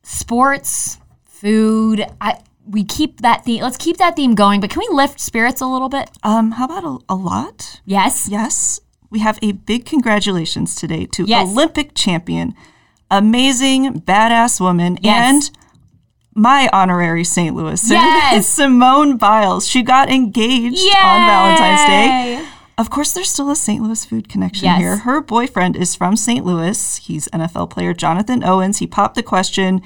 sports, 0.05 1.00
food. 1.25 2.05
I 2.21 2.39
we 2.67 2.83
keep 2.83 3.21
that 3.21 3.43
theme. 3.45 3.62
Let's 3.62 3.77
keep 3.77 3.97
that 3.97 4.15
theme 4.15 4.33
going, 4.35 4.62
but 4.62 4.69
can 4.69 4.79
we 4.79 4.95
lift 4.95 5.19
spirits 5.19 5.62
a 5.62 5.67
little 5.67 5.89
bit? 5.89 6.09
Um, 6.24 6.51
how 6.53 6.65
about 6.65 6.83
a, 6.83 6.97
a 7.09 7.15
lot? 7.15 7.81
Yes. 7.85 8.27
Yes. 8.29 8.79
We 9.12 9.19
have 9.19 9.38
a 9.41 9.51
big 9.51 9.85
congratulations 9.85 10.75
today 10.75 11.05
to 11.07 11.25
Yes. 11.25 11.47
Olympic 11.47 11.93
champion, 11.93 12.53
amazing, 13.12 14.01
badass 14.01 14.59
woman, 14.59 14.97
Yes. 15.01 15.50
and 15.50 15.57
my 16.33 16.69
honorary 16.74 17.24
St. 17.24 17.55
Louis 17.55 17.81
Yes. 17.91 18.47
Simone 18.47 19.17
Biles. 19.17 19.67
She 19.67 19.83
got 19.83 20.09
engaged 20.09 20.77
Yay! 20.79 20.89
on 21.03 21.27
Valentine's 21.27 21.88
Day. 21.88 22.44
Of 22.77 22.89
course, 22.89 23.13
there's 23.13 23.29
still 23.29 23.50
a 23.50 23.55
St. 23.55 23.82
Louis 23.82 24.03
food 24.03 24.27
connection 24.27 24.65
Yes. 24.65 24.79
here. 24.79 24.98
Her 24.98 25.22
boyfriend 25.22 25.75
is 25.77 25.96
from 25.96 26.15
St. 26.17 26.46
Louis. 26.46 26.98
He's 26.98 27.27
NFL 27.29 27.70
player 27.70 27.94
Jonathan 27.94 28.44
Owens. 28.44 28.79
He 28.79 28.88
popped 28.88 29.15
the 29.15 29.24
question. 29.24 29.82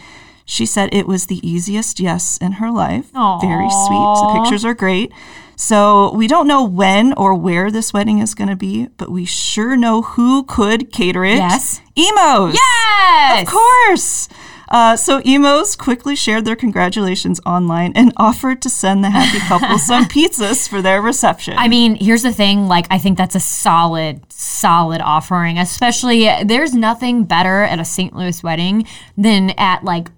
She 0.45 0.65
said 0.65 0.89
it 0.91 1.07
was 1.07 1.27
the 1.27 1.47
easiest 1.47 1.99
yes 1.99 2.37
in 2.37 2.53
her 2.53 2.71
life. 2.71 3.11
Very 3.41 3.69
sweet. 3.69 4.15
The 4.21 4.39
pictures 4.41 4.65
are 4.65 4.73
great. 4.73 5.11
So 5.55 6.11
we 6.15 6.27
don't 6.27 6.47
know 6.47 6.63
when 6.63 7.13
or 7.13 7.35
where 7.35 7.69
this 7.69 7.93
wedding 7.93 8.19
is 8.19 8.33
going 8.33 8.49
to 8.49 8.55
be, 8.55 8.87
but 8.97 9.11
we 9.11 9.25
sure 9.25 9.75
know 9.75 10.01
who 10.01 10.43
could 10.43 10.91
cater 10.91 11.23
it. 11.25 11.35
Yes. 11.35 11.81
Imo's. 11.95 12.55
Yes. 12.55 13.41
Of 13.43 13.53
course. 13.53 14.29
Uh, 14.69 14.95
so 14.95 15.19
Imo's 15.21 15.75
quickly 15.75 16.15
shared 16.15 16.45
their 16.45 16.55
congratulations 16.55 17.41
online 17.45 17.91
and 17.95 18.13
offered 18.17 18.61
to 18.61 18.69
send 18.69 19.03
the 19.03 19.09
happy 19.09 19.39
couple 19.39 19.77
some 19.79 20.05
pizzas 20.05 20.69
for 20.69 20.81
their 20.81 21.01
reception. 21.01 21.55
I 21.57 21.67
mean, 21.67 21.95
here's 21.95 22.21
the 22.23 22.31
thing. 22.31 22.67
Like, 22.67 22.85
I 22.91 22.99
think 22.99 23.17
that's 23.17 23.35
a 23.35 23.39
solid, 23.39 24.21
solid 24.31 25.01
offering. 25.01 25.57
Especially, 25.57 26.29
there's 26.43 26.73
nothing 26.73 27.23
better 27.25 27.63
at 27.63 27.79
a 27.79 27.85
St. 27.85 28.15
Louis 28.15 28.43
wedding 28.43 28.85
than 29.17 29.49
at 29.57 29.83
like 29.83 30.09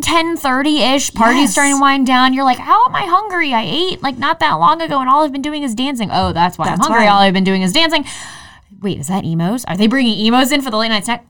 ten 0.00 0.36
thirty 0.36 0.80
ish. 0.82 1.12
Parties 1.12 1.42
Yes. 1.42 1.52
starting 1.52 1.74
to 1.74 1.80
wind 1.80 2.06
down. 2.06 2.32
You're 2.32 2.44
like, 2.44 2.58
how 2.58 2.86
am 2.86 2.94
I 2.94 3.02
hungry? 3.04 3.52
I 3.52 3.62
ate 3.62 4.02
like 4.02 4.16
not 4.16 4.40
that 4.40 4.54
long 4.54 4.80
ago, 4.80 5.00
and 5.00 5.10
all 5.10 5.22
I've 5.24 5.32
been 5.32 5.42
doing 5.42 5.64
is 5.64 5.74
dancing. 5.74 6.08
Oh, 6.10 6.32
that's 6.32 6.56
why 6.56 6.66
I'm 6.68 6.78
hungry. 6.78 7.00
why. 7.02 7.08
All 7.08 7.18
I've 7.20 7.34
been 7.34 7.44
doing 7.44 7.62
is 7.62 7.72
dancing. 7.72 8.04
Wait, 8.80 8.98
is 8.98 9.08
that 9.08 9.24
Imo's? 9.24 9.64
Are 9.66 9.76
they 9.76 9.86
bringing 9.86 10.18
Imo's 10.26 10.50
in 10.50 10.62
for 10.62 10.70
the 10.70 10.76
late 10.78 10.88
night 10.88 11.04
snack? 11.04 11.26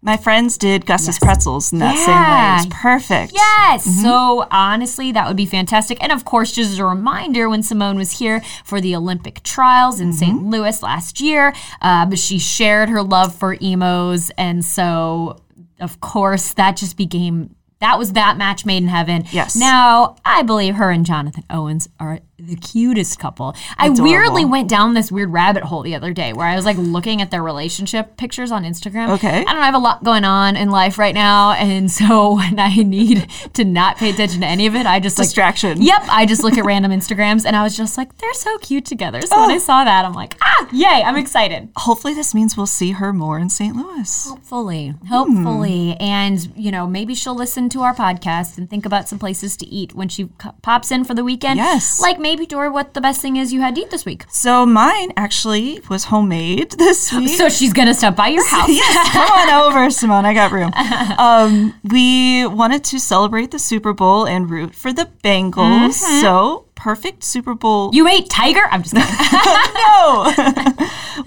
My 0.00 0.16
friends 0.16 0.56
did 0.56 0.86
Gus's 0.86 1.18
pretzels 1.18 1.72
in 1.72 1.80
that 1.80 1.96
same 1.96 2.14
way. 2.14 2.20
Yeah. 2.20 2.52
It 2.54 2.66
was 2.66 2.74
perfect. 2.80 3.32
Yes. 3.34 4.02
So 4.02 4.46
honestly, 4.50 5.10
that 5.10 5.26
would 5.26 5.36
be 5.36 5.44
fantastic. 5.46 6.00
And 6.00 6.12
of 6.12 6.24
course, 6.24 6.52
just 6.52 6.70
as 6.70 6.78
a 6.78 6.84
reminder, 6.84 7.48
when 7.48 7.64
Simone 7.64 7.96
was 7.96 8.18
here 8.20 8.40
for 8.64 8.80
the 8.80 8.94
Olympic 8.94 9.42
trials 9.42 10.00
in 10.00 10.12
St. 10.12 10.40
Louis 10.44 10.82
last 10.84 11.20
year, 11.20 11.52
uh, 11.82 12.14
she 12.14 12.38
shared 12.38 12.88
her 12.90 13.02
love 13.02 13.34
for 13.34 13.56
Imo's, 13.60 14.30
and 14.38 14.64
so 14.64 15.40
of 15.80 16.00
course 16.00 16.54
that 16.54 16.76
just 16.76 16.96
became. 16.96 17.54
That 17.80 17.96
was 17.98 18.12
that 18.14 18.36
match 18.36 18.66
made 18.66 18.82
in 18.82 18.88
heaven. 18.88 19.24
Yes. 19.30 19.54
Now, 19.54 20.16
I 20.24 20.42
believe 20.42 20.74
her 20.76 20.90
and 20.90 21.06
Jonathan 21.06 21.44
Owens 21.48 21.88
are 22.00 22.20
the 22.38 22.54
cutest 22.54 23.18
couple. 23.18 23.54
I 23.78 23.90
weirdly 23.90 24.44
went 24.44 24.68
down 24.68 24.94
this 24.94 25.10
weird 25.10 25.32
rabbit 25.32 25.64
hole 25.64 25.82
the 25.82 25.96
other 25.96 26.12
day 26.12 26.32
where 26.32 26.46
I 26.46 26.54
was 26.54 26.64
like 26.64 26.76
looking 26.78 27.20
at 27.20 27.32
their 27.32 27.42
relationship 27.42 28.16
pictures 28.16 28.52
on 28.52 28.62
Instagram. 28.62 29.10
Okay. 29.14 29.40
I 29.40 29.44
don't 29.44 29.56
know, 29.56 29.60
I 29.60 29.66
have 29.66 29.74
a 29.74 29.78
lot 29.78 30.04
going 30.04 30.24
on 30.24 30.56
in 30.56 30.70
life 30.70 30.98
right 30.98 31.14
now. 31.14 31.52
And 31.52 31.90
so 31.98 32.36
when 32.36 32.60
I 32.60 32.76
need 32.76 33.28
to 33.54 33.64
not 33.64 33.96
pay 33.96 34.10
attention 34.10 34.42
to 34.42 34.46
any 34.46 34.68
of 34.68 34.76
it, 34.76 34.86
I 34.86 35.00
just 35.00 35.18
like. 35.18 35.26
Distraction. 35.26 35.82
Yep. 35.82 36.02
I 36.08 36.26
just 36.26 36.44
look 36.44 36.56
at 36.56 36.64
random 36.64 36.92
Instagrams 36.92 37.44
and 37.44 37.56
I 37.56 37.64
was 37.64 37.76
just 37.76 37.98
like, 37.98 38.16
they're 38.18 38.34
so 38.34 38.56
cute 38.58 38.84
together. 38.86 39.20
So 39.22 39.40
when 39.40 39.50
I 39.50 39.58
saw 39.58 39.82
that, 39.82 40.04
I'm 40.04 40.14
like, 40.14 40.36
ah, 40.40 40.68
yay, 40.72 41.02
I'm 41.04 41.16
excited. 41.16 41.68
Hopefully, 41.76 42.14
this 42.14 42.34
means 42.34 42.56
we'll 42.56 42.66
see 42.66 42.92
her 42.92 43.12
more 43.12 43.38
in 43.38 43.50
St. 43.50 43.74
Louis. 43.74 44.28
Hopefully. 44.28 44.94
Hopefully. 45.08 45.96
And, 45.98 46.52
you 46.56 46.70
know, 46.70 46.86
maybe 46.86 47.14
she'll 47.16 47.34
listen 47.34 47.68
to 47.70 47.82
our 47.82 47.94
podcast 47.94 48.58
and 48.58 48.70
think 48.70 48.86
about 48.86 49.08
some 49.08 49.18
places 49.18 49.56
to 49.58 49.66
eat 49.66 49.92
when 49.94 50.08
she 50.08 50.28
co- 50.38 50.54
pops 50.62 50.92
in 50.92 51.04
for 51.04 51.14
the 51.14 51.24
weekend. 51.24 51.56
Yes. 51.58 52.00
Like 52.00 52.18
maybe, 52.18 52.27
Dori, 52.36 52.68
what 52.68 52.94
the 52.94 53.00
best 53.00 53.20
thing 53.22 53.36
is 53.36 53.52
you 53.52 53.60
had 53.60 53.74
to 53.74 53.80
eat 53.82 53.90
this 53.90 54.04
week. 54.04 54.24
So 54.28 54.64
mine 54.66 55.12
actually 55.16 55.80
was 55.88 56.04
homemade 56.04 56.72
this 56.78 57.12
week. 57.12 57.30
So 57.36 57.48
she's 57.48 57.72
going 57.72 57.88
to 57.88 57.94
stop 57.94 58.16
by 58.16 58.28
your 58.28 58.46
house. 58.48 58.68
yes, 58.68 59.08
come 59.12 59.30
on 59.30 59.50
over, 59.50 59.90
Simone. 59.90 60.24
I 60.24 60.34
got 60.34 60.52
room. 60.52 60.72
Um, 61.18 61.74
we 61.84 62.46
wanted 62.46 62.84
to 62.84 63.00
celebrate 63.00 63.50
the 63.50 63.58
Super 63.58 63.92
Bowl 63.92 64.26
and 64.26 64.48
root 64.48 64.74
for 64.74 64.92
the 64.92 65.08
Bengals. 65.24 65.94
So 65.94 66.66
perfect 66.78 67.24
Super 67.24 67.54
Bowl. 67.54 67.90
You 67.92 68.06
ate 68.06 68.30
tiger? 68.30 68.62
I'm 68.70 68.82
just 68.84 68.94
kidding. 68.94 69.10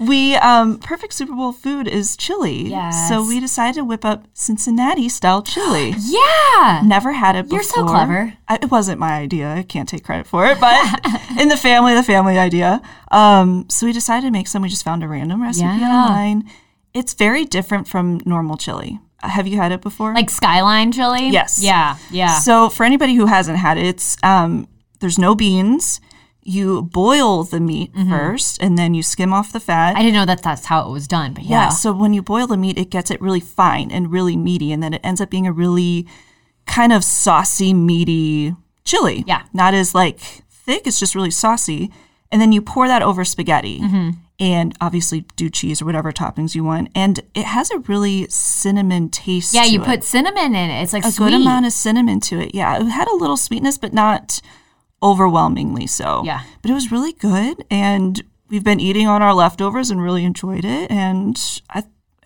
no. 0.00 0.06
we 0.06 0.34
um, 0.36 0.78
perfect 0.78 1.12
Super 1.12 1.34
Bowl 1.34 1.52
food 1.52 1.86
is 1.86 2.16
chili. 2.16 2.70
Yes. 2.70 3.08
So 3.08 3.24
we 3.24 3.38
decided 3.38 3.74
to 3.74 3.84
whip 3.84 4.04
up 4.04 4.24
Cincinnati 4.32 5.10
style 5.10 5.42
chili. 5.42 5.94
yeah. 5.98 6.80
Never 6.84 7.12
had 7.12 7.36
it 7.36 7.44
before. 7.44 7.58
You're 7.58 7.64
so 7.64 7.84
clever. 7.84 8.32
I, 8.48 8.56
it 8.62 8.70
wasn't 8.70 8.98
my 8.98 9.12
idea. 9.12 9.52
I 9.52 9.62
can't 9.62 9.88
take 9.88 10.04
credit 10.04 10.26
for 10.26 10.46
it, 10.46 10.58
but 10.58 10.74
in 11.38 11.48
the 11.48 11.56
family, 11.56 11.94
the 11.94 12.02
family 12.02 12.38
idea. 12.38 12.80
Um, 13.10 13.66
so 13.68 13.86
we 13.86 13.92
decided 13.92 14.26
to 14.26 14.32
make 14.32 14.48
some. 14.48 14.62
We 14.62 14.70
just 14.70 14.84
found 14.84 15.04
a 15.04 15.08
random 15.08 15.42
recipe 15.42 15.66
Yeah. 15.66 16.06
online. 16.06 16.50
It's 16.94 17.12
very 17.12 17.44
different 17.44 17.86
from 17.88 18.20
normal 18.24 18.56
chili. 18.56 19.00
Have 19.20 19.46
you 19.46 19.56
had 19.58 19.70
it 19.70 19.82
before? 19.82 20.14
Like 20.14 20.30
skyline 20.30 20.92
chili? 20.92 21.28
Yes. 21.28 21.62
Yeah. 21.62 21.96
Yeah. 22.10 22.38
So 22.40 22.70
for 22.70 22.84
anybody 22.84 23.14
who 23.14 23.26
hasn't 23.26 23.58
had 23.58 23.78
it, 23.78 23.86
it's 23.86 24.16
um, 24.24 24.66
there's 25.02 25.18
no 25.18 25.34
beans. 25.34 26.00
You 26.44 26.82
boil 26.82 27.44
the 27.44 27.60
meat 27.60 27.92
first, 28.08 28.60
and 28.60 28.76
then 28.76 28.94
you 28.94 29.02
skim 29.04 29.32
off 29.32 29.52
the 29.52 29.60
fat. 29.60 29.90
Mm-hmm. 29.90 29.98
I 29.98 30.02
didn't 30.02 30.14
know 30.14 30.24
that 30.26 30.42
that's 30.42 30.66
how 30.66 30.88
it 30.88 30.90
was 30.90 31.06
done, 31.06 31.34
but 31.34 31.44
Yeah. 31.44 31.64
yeah. 31.64 31.68
So 31.68 31.92
when 31.92 32.12
you 32.14 32.22
boil 32.22 32.46
the 32.48 32.56
meat, 32.56 32.76
it 32.78 32.90
gets 32.90 33.10
it 33.12 33.20
really 33.20 33.38
fine 33.38 33.92
and 33.92 34.10
really 34.10 34.36
meaty, 34.36 34.72
and 34.72 34.82
then 34.82 34.92
it 34.94 35.00
ends 35.04 35.20
up 35.20 35.30
being 35.30 35.46
a 35.46 35.52
really 35.52 36.06
kind 36.66 36.92
of 36.92 37.04
saucy, 37.04 37.72
meaty 37.74 38.56
chili. 38.84 39.22
Yeah. 39.26 39.42
Not 39.52 39.74
as 39.74 39.94
like 39.94 40.18
thick, 40.50 40.86
it's 40.86 40.98
just 40.98 41.14
really 41.14 41.30
saucy. 41.30 41.92
And 42.32 42.40
then 42.40 42.50
you 42.50 42.60
pour 42.62 42.88
that 42.88 43.02
over 43.02 43.24
spaghetti 43.24 43.78
Mm-hmm. 43.80 44.10
and 44.40 44.74
obviously 44.80 45.20
do 45.36 45.48
cheese 45.50 45.80
or 45.82 45.84
whatever 45.84 46.10
toppings 46.12 46.54
you 46.56 46.64
want. 46.64 46.88
And 46.94 47.20
it 47.34 47.44
has 47.44 47.70
a 47.70 47.78
really 47.80 48.26
cinnamon 48.30 49.10
taste. 49.10 49.54
Yeah, 49.54 49.64
you 49.64 49.80
it. 49.82 49.84
put 49.86 50.02
cinnamon 50.02 50.56
in 50.56 50.70
it. 50.70 50.82
It's 50.82 50.92
like 50.92 51.04
a 51.04 51.12
sweet. 51.12 51.26
good 51.30 51.34
amount 51.40 51.66
of 51.66 51.72
cinnamon 51.72 52.18
to 52.20 52.40
it. 52.40 52.52
Yeah. 52.54 52.80
It 52.80 52.88
had 52.88 53.06
a 53.06 53.14
little 53.14 53.36
sweetness, 53.36 53.78
but 53.78 53.92
not 53.92 54.40
overwhelmingly 55.02 55.86
so. 55.86 56.22
Yeah. 56.24 56.42
But 56.62 56.70
it 56.70 56.74
was 56.74 56.92
really 56.92 57.12
good. 57.12 57.64
And 57.70 58.22
we've 58.48 58.64
been 58.64 58.80
eating 58.80 59.06
on 59.06 59.22
our 59.22 59.34
leftovers 59.34 59.90
and 59.90 60.02
really 60.02 60.24
enjoyed 60.24 60.64
it. 60.64 60.90
And 60.90 61.36
I 61.70 61.84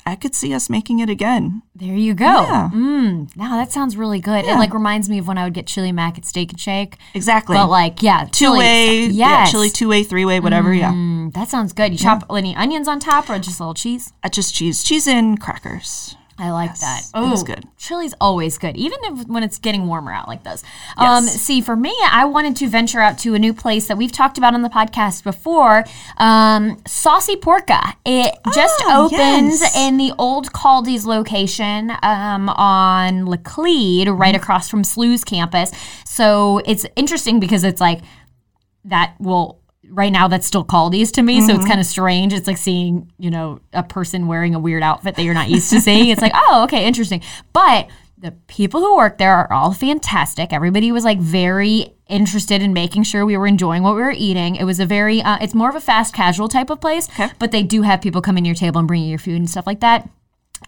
I 0.08 0.14
could 0.14 0.36
see 0.36 0.54
us 0.54 0.70
making 0.70 1.00
it 1.00 1.10
again. 1.10 1.62
There 1.74 1.96
you 1.96 2.14
go. 2.14 2.24
Yeah. 2.26 2.70
Mm, 2.72 3.36
now 3.36 3.56
that 3.56 3.72
sounds 3.72 3.96
really 3.96 4.20
good. 4.20 4.44
It 4.44 4.54
like 4.54 4.72
reminds 4.72 5.08
me 5.08 5.18
of 5.18 5.26
when 5.26 5.36
I 5.36 5.42
would 5.42 5.52
get 5.52 5.66
chili 5.66 5.90
mac 5.90 6.16
at 6.16 6.24
Steak 6.24 6.52
and 6.52 6.60
Shake. 6.60 6.96
Exactly. 7.12 7.56
But 7.56 7.66
like, 7.70 8.04
yeah, 8.04 8.24
two 8.26 8.30
chili. 8.30 8.58
way, 8.60 9.00
Yes. 9.06 9.14
yeah, 9.16 9.46
chili 9.46 9.68
two 9.68 9.88
way, 9.88 10.04
three 10.04 10.24
way, 10.24 10.38
whatever. 10.38 10.72
Yeah, 10.72 10.92
Mm, 10.92 11.32
that 11.32 11.48
sounds 11.48 11.72
good. 11.72 11.90
You 11.90 11.98
chop 11.98 12.24
any 12.30 12.54
onions 12.54 12.86
on 12.86 13.00
top 13.00 13.28
or 13.28 13.40
just 13.40 13.58
a 13.58 13.64
little 13.64 13.74
cheese? 13.74 14.12
Uh, 14.22 14.28
just 14.28 14.54
cheese, 14.54 14.84
cheese 14.84 15.08
and 15.08 15.40
crackers. 15.40 16.14
I 16.38 16.50
like 16.50 16.78
that. 16.80 17.00
it 17.00 17.10
Oh, 17.14 17.30
was 17.30 17.42
good. 17.42 17.64
Chili's 17.78 18.14
always 18.20 18.58
good, 18.58 18.76
even 18.76 18.98
if, 19.04 19.26
when 19.26 19.42
it's 19.42 19.58
getting 19.58 19.86
warmer 19.86 20.12
out 20.12 20.28
like 20.28 20.44
this. 20.44 20.62
Um, 20.98 21.24
see, 21.24 21.62
for 21.62 21.74
me, 21.76 21.94
I 22.10 22.26
wanted 22.26 22.56
to 22.56 22.68
venture 22.68 23.00
out 23.00 23.18
to 23.20 23.34
a 23.34 23.38
new 23.38 23.54
place 23.54 23.88
that 23.88 23.96
we've 23.96 24.12
talked 24.12 24.36
about 24.36 24.52
on 24.52 24.60
the 24.60 24.68
podcast 24.68 25.24
before, 25.24 25.84
um, 26.18 26.76
Saucy 26.86 27.36
Porca. 27.36 27.94
It 28.04 28.34
just 28.54 28.82
opens 28.86 29.60
yes. 29.62 29.76
in 29.76 29.96
the 29.96 30.12
old 30.18 30.52
Caldy's 30.52 31.06
location 31.06 31.90
um, 32.02 32.50
on 32.50 33.26
Laclede, 33.26 34.08
right 34.08 34.34
Mm-hmm. 34.34 34.42
across 34.42 34.68
from 34.68 34.82
SLU's 34.82 35.24
campus. 35.24 35.70
So 36.04 36.58
it's 36.66 36.84
interesting 36.96 37.40
because 37.40 37.64
it's 37.64 37.80
like 37.80 38.02
that 38.84 39.14
will 39.18 39.60
right 39.90 40.12
now 40.12 40.28
that's 40.28 40.46
still 40.46 40.64
Caldy's 40.64 41.12
to 41.12 41.22
me 41.22 41.40
so 41.40 41.48
Mm-hmm. 41.48 41.56
it's 41.60 41.68
kind 41.68 41.80
of 41.80 41.86
strange. 41.86 42.32
It's 42.32 42.46
like 42.46 42.58
seeing 42.58 43.10
you 43.18 43.30
know 43.30 43.60
a 43.72 43.82
person 43.82 44.26
wearing 44.26 44.54
a 44.54 44.58
weird 44.58 44.82
outfit 44.82 45.16
that 45.16 45.22
you're 45.22 45.34
not 45.34 45.48
used 45.48 45.70
to 45.70 45.80
seeing. 45.80 46.08
It's 46.08 46.20
like 46.22 46.32
oh 46.34 46.64
okay 46.64 46.86
interesting. 46.86 47.22
But 47.52 47.88
the 48.18 48.32
people 48.48 48.80
who 48.80 48.96
work 48.96 49.18
there 49.18 49.34
are 49.34 49.52
all 49.52 49.72
fantastic. 49.72 50.52
Everybody 50.52 50.90
was 50.90 51.04
like 51.04 51.18
very 51.18 51.94
interested 52.08 52.62
in 52.62 52.72
making 52.72 53.02
sure 53.02 53.26
we 53.26 53.36
were 53.36 53.46
enjoying 53.46 53.82
what 53.82 53.94
we 53.94 54.00
were 54.02 54.14
eating. 54.16 54.56
It 54.56 54.64
was 54.64 54.80
a 54.80 54.86
very 54.86 55.20
uh, 55.22 55.38
it's 55.40 55.54
more 55.54 55.68
of 55.68 55.74
a 55.76 55.80
fast 55.80 56.14
casual 56.14 56.48
type 56.48 56.70
of 56.70 56.80
place 56.80 57.08
but 57.38 57.50
they 57.52 57.62
do 57.62 57.82
have 57.82 58.00
people 58.00 58.22
come 58.22 58.38
in 58.38 58.44
your 58.44 58.54
table 58.54 58.78
and 58.78 58.88
bring 58.88 59.02
you 59.02 59.10
your 59.10 59.18
food 59.18 59.36
and 59.36 59.50
stuff 59.50 59.66
like 59.66 59.80
that 59.80 60.08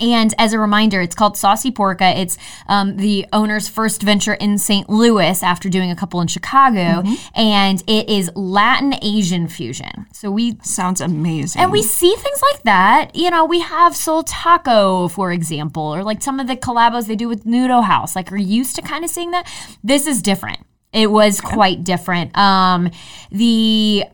and 0.00 0.34
as 0.38 0.52
a 0.52 0.58
reminder, 0.58 1.00
it's 1.00 1.14
called 1.14 1.36
Saucy 1.36 1.70
Porca. 1.70 2.16
It's 2.18 2.38
um, 2.68 2.96
the 2.96 3.26
owner's 3.32 3.68
first 3.68 4.02
venture 4.02 4.34
in 4.34 4.58
St. 4.58 4.88
Louis 4.88 5.42
after 5.42 5.68
doing 5.68 5.90
a 5.90 5.96
couple 5.96 6.20
in 6.20 6.28
Chicago. 6.28 7.02
And 7.34 7.82
it 7.86 8.08
is 8.08 8.30
Latin 8.34 8.94
Asian 9.02 9.48
fusion. 9.48 10.06
So 10.12 10.30
we 10.30 10.58
Sounds 10.62 11.00
amazing. 11.00 11.60
and 11.60 11.72
we 11.72 11.82
see 11.82 12.14
things 12.14 12.42
like 12.52 12.62
that. 12.62 13.16
You 13.16 13.30
know, 13.30 13.44
we 13.44 13.60
have 13.60 13.96
Soul 13.96 14.22
Taco, 14.22 15.08
for 15.08 15.32
example, 15.32 15.82
or 15.82 16.02
like 16.04 16.22
some 16.22 16.40
of 16.40 16.46
the 16.46 16.56
collabos 16.56 17.06
they 17.06 17.16
do 17.16 17.28
with 17.28 17.44
Nudo 17.44 17.82
House. 17.82 18.14
Like, 18.14 18.30
are 18.32 18.36
used 18.36 18.76
to 18.76 18.82
kind 18.82 19.04
of 19.04 19.10
seeing 19.10 19.30
that. 19.32 19.50
This 19.82 20.06
is 20.06 20.22
different. 20.22 20.58
It 20.92 21.10
was 21.10 21.40
quite 21.40 21.84
different. 21.84 22.36
Um, 22.36 22.90
the 23.30 24.04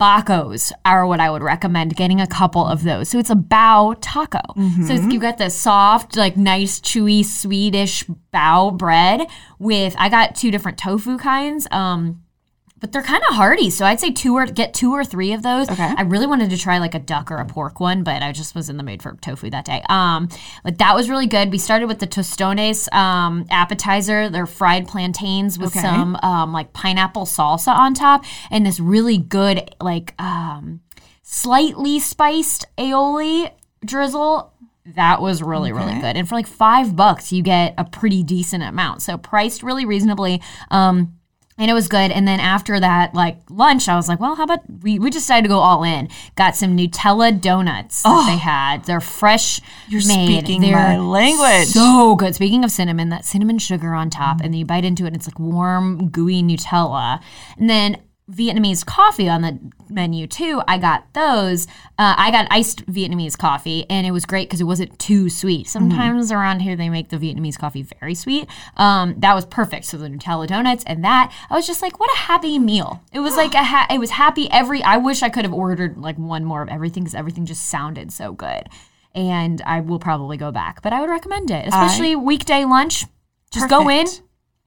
Bacos 0.00 0.72
are 0.84 1.06
what 1.06 1.20
I 1.20 1.28
would 1.30 1.42
recommend 1.42 1.94
getting 1.94 2.22
a 2.22 2.26
couple 2.26 2.66
of 2.66 2.84
those. 2.84 3.10
So 3.10 3.18
it's 3.18 3.28
a 3.28 3.34
bao 3.34 3.96
taco. 4.00 4.40
So 4.86 4.94
it's, 4.94 5.12
you 5.12 5.20
got 5.20 5.36
the 5.36 5.50
soft, 5.50 6.16
like 6.16 6.38
nice, 6.38 6.80
chewy, 6.80 7.22
Swedish 7.22 8.04
bao 8.32 8.76
bread 8.76 9.26
with, 9.58 9.94
I 9.98 10.08
got 10.08 10.34
two 10.34 10.50
different 10.50 10.78
tofu 10.78 11.18
kinds. 11.18 11.68
Um, 11.70 12.22
but 12.82 12.90
they're 12.92 13.02
kind 13.02 13.22
of 13.30 13.36
hearty, 13.36 13.70
so 13.70 13.86
I'd 13.86 14.00
say 14.00 14.10
two 14.10 14.34
or 14.34 14.44
get 14.44 14.74
two 14.74 14.92
or 14.92 15.04
three 15.04 15.32
of 15.32 15.42
those. 15.42 15.70
Okay. 15.70 15.94
I 15.96 16.02
really 16.02 16.26
wanted 16.26 16.50
to 16.50 16.58
try 16.58 16.78
like 16.78 16.94
a 16.94 16.98
duck 16.98 17.30
or 17.30 17.36
a 17.36 17.46
pork 17.46 17.78
one, 17.78 18.02
but 18.02 18.22
I 18.22 18.32
just 18.32 18.54
was 18.56 18.68
in 18.68 18.76
the 18.76 18.82
mood 18.82 19.02
for 19.02 19.12
tofu 19.22 19.48
that 19.50 19.64
day. 19.64 19.82
Um, 19.88 20.28
but 20.64 20.78
that 20.78 20.94
was 20.96 21.08
really 21.08 21.28
good. 21.28 21.52
We 21.52 21.58
started 21.58 21.86
with 21.86 22.00
the 22.00 22.08
tostones 22.08 22.92
um, 22.92 23.46
appetizer. 23.50 24.28
They're 24.28 24.46
fried 24.46 24.88
plantains 24.88 25.58
with 25.60 25.70
Okay. 25.76 25.80
some 25.80 26.16
um, 26.24 26.52
like 26.52 26.72
pineapple 26.72 27.24
salsa 27.24 27.72
on 27.72 27.94
top, 27.94 28.24
and 28.50 28.66
this 28.66 28.80
really 28.80 29.16
good 29.16 29.74
like 29.80 30.20
um, 30.20 30.80
slightly 31.22 32.00
spiced 32.00 32.66
aioli 32.76 33.50
drizzle. 33.84 34.52
That 34.96 35.22
was 35.22 35.40
really, 35.40 35.70
really 35.72 35.94
good. 36.00 36.16
And 36.16 36.28
for 36.28 36.34
like 36.34 36.48
five 36.48 36.96
bucks, 36.96 37.32
you 37.32 37.44
get 37.44 37.74
a 37.78 37.84
pretty 37.84 38.24
decent 38.24 38.64
amount. 38.64 39.02
So 39.02 39.16
priced 39.16 39.62
really 39.62 39.84
reasonably. 39.84 40.42
Um, 40.72 41.16
and 41.62 41.70
it 41.70 41.74
was 41.74 41.86
good. 41.86 42.10
And 42.10 42.26
then 42.26 42.40
after 42.40 42.80
that, 42.80 43.14
like 43.14 43.38
lunch, 43.48 43.88
I 43.88 43.94
was 43.94 44.08
like, 44.08 44.18
well, 44.18 44.34
how 44.34 44.42
about 44.42 44.62
we, 44.82 44.98
we 44.98 45.10
decided 45.10 45.44
to 45.44 45.48
go 45.48 45.60
all 45.60 45.84
in. 45.84 46.08
Got 46.34 46.56
some 46.56 46.76
Nutella 46.76 47.40
donuts 47.40 48.02
that 48.02 48.08
oh. 48.08 48.26
they 48.26 48.36
had. 48.36 48.84
They're 48.84 49.00
fresh 49.00 49.60
You're 49.86 50.04
made. 50.08 50.40
speaking 50.40 50.60
They're 50.60 50.74
my 50.74 50.98
language. 50.98 51.68
So 51.68 52.16
good. 52.16 52.34
Speaking 52.34 52.64
of 52.64 52.72
cinnamon, 52.72 53.10
that 53.10 53.24
cinnamon 53.24 53.58
sugar 53.58 53.94
on 53.94 54.10
top, 54.10 54.40
and 54.40 54.52
then 54.52 54.58
you 54.58 54.64
bite 54.64 54.84
into 54.84 55.04
it, 55.04 55.08
and 55.08 55.16
it's 55.16 55.28
like 55.28 55.38
warm, 55.38 56.08
gooey 56.08 56.42
Nutella. 56.42 57.22
And 57.56 57.70
then 57.70 57.98
Vietnamese 58.32 58.84
coffee 58.84 59.28
on 59.28 59.42
the 59.42 59.58
menu 59.90 60.26
too. 60.26 60.62
I 60.66 60.78
got 60.78 61.12
those. 61.12 61.66
Uh, 61.98 62.14
I 62.16 62.30
got 62.30 62.46
iced 62.50 62.86
Vietnamese 62.86 63.36
coffee, 63.36 63.84
and 63.90 64.06
it 64.06 64.10
was 64.10 64.24
great 64.24 64.48
because 64.48 64.60
it 64.60 64.64
wasn't 64.64 64.98
too 64.98 65.28
sweet. 65.28 65.68
Sometimes 65.68 66.32
around 66.32 66.60
here 66.60 66.74
they 66.74 66.88
make 66.88 67.10
the 67.10 67.18
Vietnamese 67.18 67.58
coffee 67.58 67.82
very 68.00 68.14
sweet. 68.14 68.48
Um, 68.76 69.14
that 69.18 69.34
was 69.34 69.44
perfect. 69.46 69.84
So 69.84 69.96
the 69.98 70.08
Nutella 70.08 70.46
donuts 70.46 70.82
and 70.86 71.04
that, 71.04 71.32
I 71.50 71.54
was 71.54 71.66
just 71.66 71.82
like, 71.82 72.00
what 72.00 72.10
a 72.14 72.16
happy 72.16 72.58
meal. 72.58 73.02
It 73.12 73.20
was 73.20 73.36
like 73.36 73.54
a 73.54 73.64
ha- 73.64 73.86
it 73.90 73.98
was 73.98 74.10
happy 74.10 74.50
every. 74.50 74.82
I 74.82 74.96
wish 74.96 75.22
I 75.22 75.28
could 75.28 75.44
have 75.44 75.52
ordered 75.54 75.98
like 75.98 76.16
one 76.16 76.44
more 76.44 76.62
of 76.62 76.68
everything 76.68 77.04
because 77.04 77.14
everything 77.14 77.44
just 77.46 77.66
sounded 77.66 78.12
so 78.12 78.32
good. 78.32 78.68
And 79.14 79.60
I 79.66 79.80
will 79.80 79.98
probably 79.98 80.38
go 80.38 80.50
back, 80.50 80.80
but 80.80 80.94
I 80.94 81.00
would 81.00 81.10
recommend 81.10 81.50
it, 81.50 81.66
especially 81.66 82.16
weekday 82.16 82.64
lunch. 82.64 83.04
Just 83.52 83.68
go 83.68 83.90
in, 83.90 84.06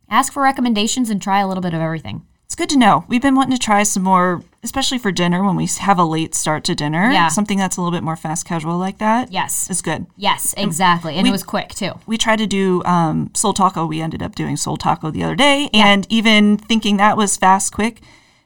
ask 0.08 0.32
for 0.32 0.44
recommendations, 0.44 1.10
and 1.10 1.20
try 1.20 1.40
a 1.40 1.48
little 1.48 1.64
bit 1.64 1.74
of 1.74 1.82
everything. 1.82 2.28
It's 2.56 2.62
good 2.62 2.70
to 2.70 2.78
know. 2.78 3.04
We've 3.10 3.22
been 3.22 3.36
wanting 3.36 3.52
to 3.52 3.62
try 3.62 3.84
some 3.84 4.04
more, 4.04 4.42
especially 4.64 4.98
for 4.98 5.12
dinner 5.12 5.44
when 5.44 5.58
we 5.58 5.68
have 5.80 6.00
a 6.00 6.06
late 6.06 6.34
start 6.34 6.64
to 6.64 6.74
dinner. 6.74 7.12
Yeah. 7.12 7.28
Something 7.28 7.58
that's 7.58 7.76
a 7.76 7.82
little 7.82 7.92
bit 7.92 8.02
more 8.02 8.16
fast 8.16 8.46
casual 8.46 8.78
like 8.78 9.00
that. 9.00 9.30
Yes. 9.30 9.70
It's 9.70 9.82
good. 9.82 10.06
Yes, 10.16 10.56
exactly. 10.56 11.16
And 11.16 11.28
it 11.28 11.32
was 11.32 11.44
quick 11.44 11.76
too. 11.76 12.00
We 12.06 12.18
tried 12.18 12.38
to 12.38 12.48
do 12.48 12.82
um, 12.86 13.30
Soul 13.34 13.52
Taco. 13.52 13.86
We 13.86 14.00
ended 14.00 14.24
up 14.24 14.36
doing 14.36 14.56
Soul 14.56 14.78
Taco 14.78 15.12
the 15.12 15.22
other 15.22 15.36
day. 15.36 15.70
And 15.74 16.08
even 16.10 16.56
thinking 16.56 16.96
that 16.96 17.18
was 17.18 17.36
fast, 17.36 17.74
quick, 17.74 18.00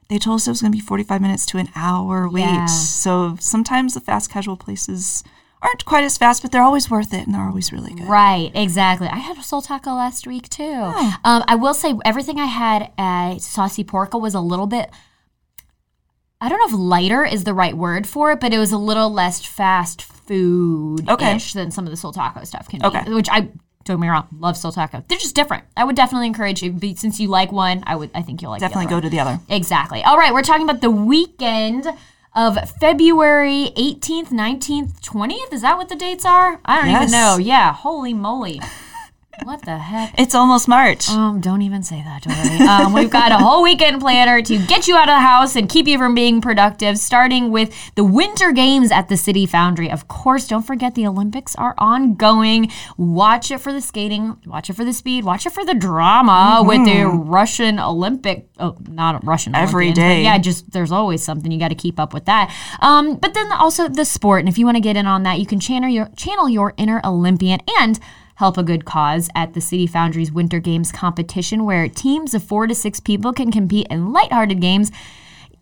they 0.08 0.17
told 0.17 0.38
us 0.38 0.48
it 0.48 0.50
was 0.50 0.62
going 0.62 0.72
to 0.72 0.76
be 0.76 0.84
45 0.84 1.22
minutes 1.22 1.45
to 1.45 1.60
an 1.60 1.69
hour 1.76 2.28
wait. 2.28 2.41
Yeah. 2.41 2.65
So 2.65 3.38
sometimes 3.39 3.93
the 3.93 4.00
fast 4.00 4.32
casual 4.32 4.58
places 4.58 5.24
aren't 5.62 5.84
quite 5.86 6.04
as 6.04 6.17
fast, 6.17 6.41
but 6.41 6.52
they're 6.52 6.62
always 6.63 6.89
worth 6.89 7.13
it 7.13 7.26
and 7.26 7.34
they're 7.36 7.48
always 7.48 7.72
really 7.74 7.93
good. 7.93 8.08
Right, 8.08 8.52
exactly. 8.54 9.08
I 9.08 9.17
had 9.17 9.38
a 9.38 9.43
soul 9.43 9.62
taco 9.62 9.91
last 9.93 10.26
week 10.26 10.48
too. 10.50 10.63
Um, 11.24 11.43
I 11.48 11.56
will 11.56 11.74
say 11.74 11.95
everything 12.06 12.39
I 12.39 12.45
had 12.45 12.91
at 12.98 13.39
Saucy 13.41 13.84
Porca 13.84 14.19
was 14.19 14.34
a 14.34 14.39
little 14.39 14.67
bit. 14.67 14.89
I 16.41 16.48
don't 16.48 16.60
know 16.60 16.67
if 16.78 16.82
lighter 16.82 17.26
is 17.26 17.43
the 17.43 17.54
right 17.54 17.76
word 17.76 18.08
for 18.08 18.32
it, 18.32 18.39
but 18.39 18.54
it 18.54 18.60
was 18.60 18.72
a 18.72 18.78
little 18.78 19.10
less 19.10 19.45
fast 19.45 20.02
food 20.02 21.10
Okay. 21.10 21.38
than 21.54 21.72
some 21.72 21.84
of 21.86 21.91
the 21.91 21.98
soul 21.98 22.13
taco 22.13 22.43
stuff 22.45 22.69
can 22.69 22.80
be. 22.80 22.86
Okay. 22.86 23.12
Which 23.12 23.28
I 23.30 23.41
don't 23.84 23.98
get 23.98 24.00
me 24.00 24.08
wrong, 24.08 24.28
love 24.39 24.56
soul 24.56 24.72
taco. 24.72 25.04
They're 25.10 25.17
just 25.17 25.36
different. 25.36 25.65
I 25.76 25.84
would 25.84 25.98
definitely 25.98 26.28
encourage 26.28 26.63
you. 26.63 26.80
Since 26.95 27.19
you 27.19 27.28
like 27.28 27.52
one, 27.52 27.84
I 27.86 27.98
would. 27.98 28.12
I 28.15 28.22
think 28.22 28.41
you'll 28.41 28.52
like 28.52 28.62
Definitely 28.62 28.86
the 28.86 28.93
other 28.93 29.02
go 29.02 29.08
to 29.08 29.10
the 29.10 29.19
other. 29.19 29.39
Exactly. 29.50 30.02
All 30.04 30.17
right, 30.17 30.34
we're 30.34 30.41
talking 30.43 30.63
about 30.69 30.80
the 30.80 30.91
weekend 30.91 31.88
of 32.36 32.58
February 32.80 33.72
18th, 33.78 34.30
19th, 34.30 35.00
20th. 35.02 35.52
Is 35.54 35.62
that 35.62 35.78
what 35.78 35.89
the 35.89 35.96
dates 35.96 36.26
are? 36.26 36.60
I 36.65 36.78
don't 36.78 36.89
Yes. 36.89 37.02
even 37.04 37.12
know. 37.12 37.38
Yeah, 37.38 37.74
holy 37.74 38.13
moly. 38.13 38.62
What 39.43 39.63
the 39.63 39.78
heck? 39.78 40.13
It's 40.17 40.36
almost 40.36 40.67
March. 40.67 41.10
Um, 41.10 41.41
don't 41.41 41.62
even 41.62 41.84
say 41.84 42.04
that, 42.04 42.23
Dori. 42.23 42.67
Um, 42.67 42.93
we've 42.93 43.10
got 43.10 43.32
a 43.32 43.38
whole 43.38 43.63
weekend 43.63 44.02
planner 44.02 44.41
to 44.41 44.58
get 44.67 44.88
you 44.88 44.95
out 44.95 45.10
of 45.10 45.15
the 45.15 45.19
house 45.19 45.56
and 45.56 45.69
keep 45.69 45.88
you 45.88 45.97
from 45.97 46.13
being 46.13 46.41
productive, 46.41 46.97
starting 46.97 47.52
with 47.52 47.73
the 47.95 48.04
Winter 48.04 48.52
Games 48.52 48.91
at 48.91 49.10
the 49.10 49.17
City 49.17 49.45
Foundry. 49.45 49.89
Of 49.89 50.08
course, 50.08 50.47
don't 50.47 50.63
forget 50.63 50.95
the 50.95 51.08
Olympics 51.08 51.56
are 51.56 51.73
ongoing. 51.78 52.71
Watch 52.97 53.52
it 53.52 53.60
for 53.60 53.71
the 53.71 53.82
skating, 53.82 54.38
watch 54.45 54.69
it 54.69 54.73
for 54.73 54.84
the 54.84 54.93
speed, 54.93 55.23
watch 55.23 55.45
it 55.45 55.52
for 55.52 55.65
the 55.65 55.73
drama 55.73 56.63
with 56.65 56.86
the 56.86 57.06
Russian 57.06 57.80
Olympic, 57.80 58.49
oh, 58.60 58.78
not 58.88 59.23
Russian 59.25 59.56
Every 59.56 59.86
Olympians, 59.86 59.97
day. 59.97 60.23
Yeah, 60.23 60.38
just 60.38 60.71
there's 60.71 60.91
always 60.91 61.23
something 61.23 61.52
you 61.52 61.60
got 61.60 61.69
to 61.69 61.75
keep 61.75 61.99
up 61.99 62.13
with 62.13 62.25
that. 62.25 62.54
Um, 62.82 63.15
but 63.15 63.34
then 63.34 63.52
also 63.52 63.88
the 63.88 64.06
sport, 64.06 64.41
and 64.41 64.49
if 64.49 64.58
you 64.58 64.65
want 64.65 64.75
to 64.75 64.82
get 64.82 64.95
in 64.95 65.06
on 65.06 65.23
that, 65.23 65.39
you 65.39 65.45
can 65.45 65.60
channel 65.60 65.89
your 65.89 66.10
channel 66.15 66.49
your 66.49 66.73
inner 66.78 67.02
Olympian 67.04 67.60
and 67.80 67.99
help 68.39 68.58
a 68.58 68.63
good 68.63 68.86
cause 68.86 69.30
at 69.36 69.54
the 69.54 69.60
City 69.60 69.86
Foundry's 69.86 70.32
Winter 70.32 70.62
Games 70.62 70.93
competition, 70.93 71.65
where 71.65 71.89
teams 71.89 72.34
of 72.34 72.41
four 72.41 72.67
to 72.67 72.73
six 72.73 73.02
people 73.02 73.34
can 73.34 73.52
compete 73.52 73.86
in 73.89 74.13
lighthearted 74.13 74.62
games. 74.62 74.93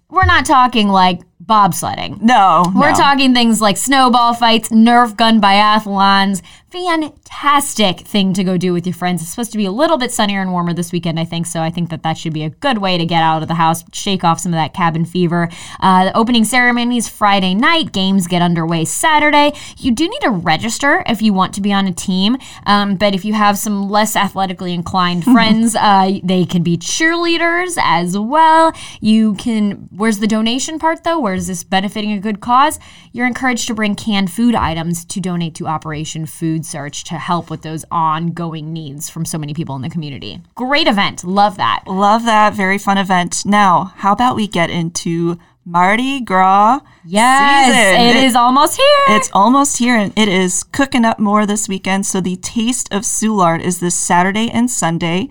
We're 0.09 0.27
not 0.27 0.45
talking 0.45 0.87
like 0.87 1.21
bobsledding. 1.43 2.21
no. 2.21 2.63
We're 2.75 2.91
no. 2.91 2.97
talking 2.97 3.33
things 3.33 3.61
like 3.61 3.77
snowball 3.77 4.33
fights, 4.33 4.69
Nerf 4.69 5.15
gun 5.15 5.39
biathlons. 5.41 6.41
Fantastic 6.69 8.01
thing 8.01 8.33
to 8.33 8.43
go 8.43 8.57
do 8.57 8.73
with 8.73 8.85
your 8.85 8.93
friends. 8.93 9.21
It's 9.21 9.31
supposed 9.31 9.53
to 9.53 9.57
be 9.57 9.65
a 9.65 9.71
little 9.71 9.97
bit 9.97 10.11
sunnier 10.11 10.41
and 10.41 10.51
warmer 10.51 10.73
this 10.73 10.91
weekend, 10.91 11.17
I 11.17 11.23
think. 11.23 11.45
So 11.45 11.61
I 11.61 11.69
think 11.69 11.89
that 11.91 12.03
that 12.03 12.17
should 12.17 12.33
be 12.33 12.43
a 12.43 12.49
good 12.49 12.79
way 12.79 12.97
to 12.97 13.05
get 13.05 13.23
out 13.23 13.41
of 13.41 13.47
the 13.47 13.53
house, 13.53 13.85
shake 13.93 14.25
off 14.25 14.41
some 14.41 14.53
of 14.53 14.57
that 14.57 14.73
cabin 14.73 15.05
fever. 15.05 15.49
Uh, 15.79 16.05
the 16.05 16.17
opening 16.17 16.43
ceremony 16.43 16.97
is 16.97 17.07
Friday 17.07 17.55
night. 17.55 17.93
Games 17.93 18.27
get 18.27 18.41
underway 18.41 18.83
Saturday. 18.83 19.53
You 19.77 19.91
do 19.91 20.09
need 20.09 20.19
to 20.21 20.29
register 20.29 21.03
if 21.07 21.21
you 21.21 21.31
want 21.33 21.53
to 21.53 21.61
be 21.61 21.71
on 21.71 21.87
a 21.87 21.93
team. 21.93 22.37
Um, 22.65 22.97
but 22.97 23.15
if 23.15 23.23
you 23.23 23.33
have 23.33 23.57
some 23.57 23.89
less 23.89 24.15
athletically 24.17 24.73
inclined 24.73 25.23
friends, 25.33 25.73
uh, 25.73 26.19
they 26.21 26.43
can 26.45 26.63
be 26.63 26.77
cheerleaders 26.77 27.77
as 27.81 28.17
well. 28.17 28.73
You 28.99 29.35
can. 29.35 29.87
Where's 29.95 30.19
the 30.19 30.27
donation 30.27 30.79
part 30.79 31.05
though? 31.05 31.19
Where 31.27 31.35
is 31.35 31.47
this 31.47 31.65
benefiting 31.65 32.13
a 32.13 32.21
good 32.21 32.39
cause? 32.39 32.79
You're 33.11 33.27
encouraged 33.27 33.67
to 33.67 33.73
bring 33.73 33.95
canned 33.95 34.31
food 34.31 34.55
items 34.55 35.03
to 35.03 35.19
donate 35.19 35.55
to 35.55 35.67
Operation 35.67 36.25
Food 36.25 36.65
Search 36.65 37.03
to 37.03 37.15
help 37.15 37.49
with 37.49 37.63
those 37.63 37.83
ongoing 37.91 38.71
needs 38.71 39.09
from 39.09 39.25
so 39.25 39.37
many 39.37 39.53
people 39.53 39.75
in 39.75 39.81
the 39.81 39.89
community. 39.89 40.39
Great 40.55 40.87
event. 40.87 41.25
Love 41.25 41.57
that. 41.57 41.83
Love 41.85 42.23
that. 42.23 42.53
Very 42.53 42.77
fun 42.77 42.97
event. 42.97 43.45
Now, 43.45 43.91
how 43.97 44.13
about 44.13 44.37
we 44.37 44.47
get 44.47 44.69
into 44.69 45.37
Mardi 45.65 46.21
Gras? 46.21 46.79
Yes, 47.03 47.73
season. 47.75 48.07
it 48.07 48.25
is 48.25 48.33
almost 48.33 48.77
here. 48.77 49.17
It's 49.17 49.29
almost 49.33 49.79
here 49.79 49.97
and 49.97 50.13
it 50.17 50.29
is 50.29 50.63
cooking 50.63 51.03
up 51.03 51.19
more 51.19 51.45
this 51.45 51.67
weekend. 51.67 52.05
So 52.05 52.21
the 52.21 52.37
Taste 52.37 52.87
of 52.93 53.01
Soulard 53.01 53.61
is 53.61 53.81
this 53.81 53.95
Saturday 53.95 54.49
and 54.49 54.71
Sunday. 54.71 55.27